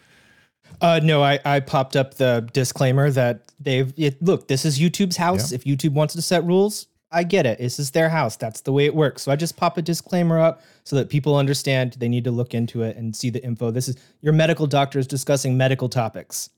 [0.82, 4.48] Uh, no, I, I popped up the disclaimer that they've it, look.
[4.48, 5.52] This is YouTube's house.
[5.52, 5.56] Yeah.
[5.56, 7.60] If YouTube wants to set rules, I get it.
[7.60, 8.36] This is their house.
[8.38, 9.24] That's the way it works.
[9.24, 12.53] So I just pop a disclaimer up so that people understand they need to look
[12.53, 13.72] into it and see the info.
[13.72, 16.49] This is your medical doctor is discussing medical topics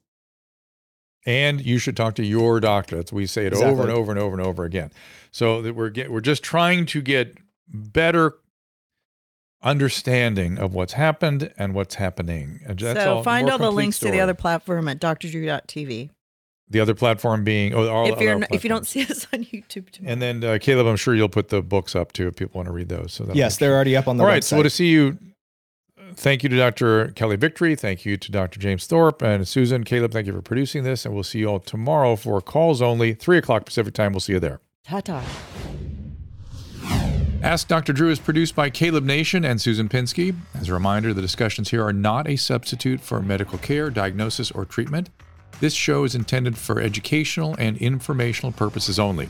[1.25, 2.97] and you should talk to your doctor.
[2.97, 3.71] That's we say it exactly.
[3.71, 4.91] over and over and over and over again.
[5.31, 7.37] So that we're get, we're just trying to get
[7.67, 8.35] better
[9.63, 12.61] understanding of what's happened and what's happening.
[12.65, 14.11] And so all, find all the links story.
[14.11, 16.09] to the other platform at drdrew.tv.
[16.69, 19.43] The other platform being oh, all, if you're not, if you don't see us on
[19.43, 20.13] YouTube tomorrow.
[20.13, 22.67] And then uh, Caleb, I'm sure you'll put the books up too if people want
[22.67, 23.11] to read those.
[23.11, 24.23] So yes, they're already up on the.
[24.23, 24.33] All website.
[24.33, 25.17] right, so we'll to see you
[26.15, 27.09] thank you to Dr.
[27.09, 27.75] Kelly Victory.
[27.75, 28.59] Thank you to Dr.
[28.59, 29.83] James Thorpe and Susan.
[29.83, 31.05] Caleb, thank you for producing this.
[31.05, 34.13] And we'll see you all tomorrow for calls only, 3 o'clock Pacific time.
[34.13, 34.59] We'll see you there.
[34.83, 35.23] Ta ta.
[37.43, 37.91] Ask Dr.
[37.91, 40.35] Drew is produced by Caleb Nation and Susan Pinsky.
[40.59, 44.63] As a reminder, the discussions here are not a substitute for medical care, diagnosis, or
[44.63, 45.09] treatment.
[45.59, 49.29] This show is intended for educational and informational purposes only.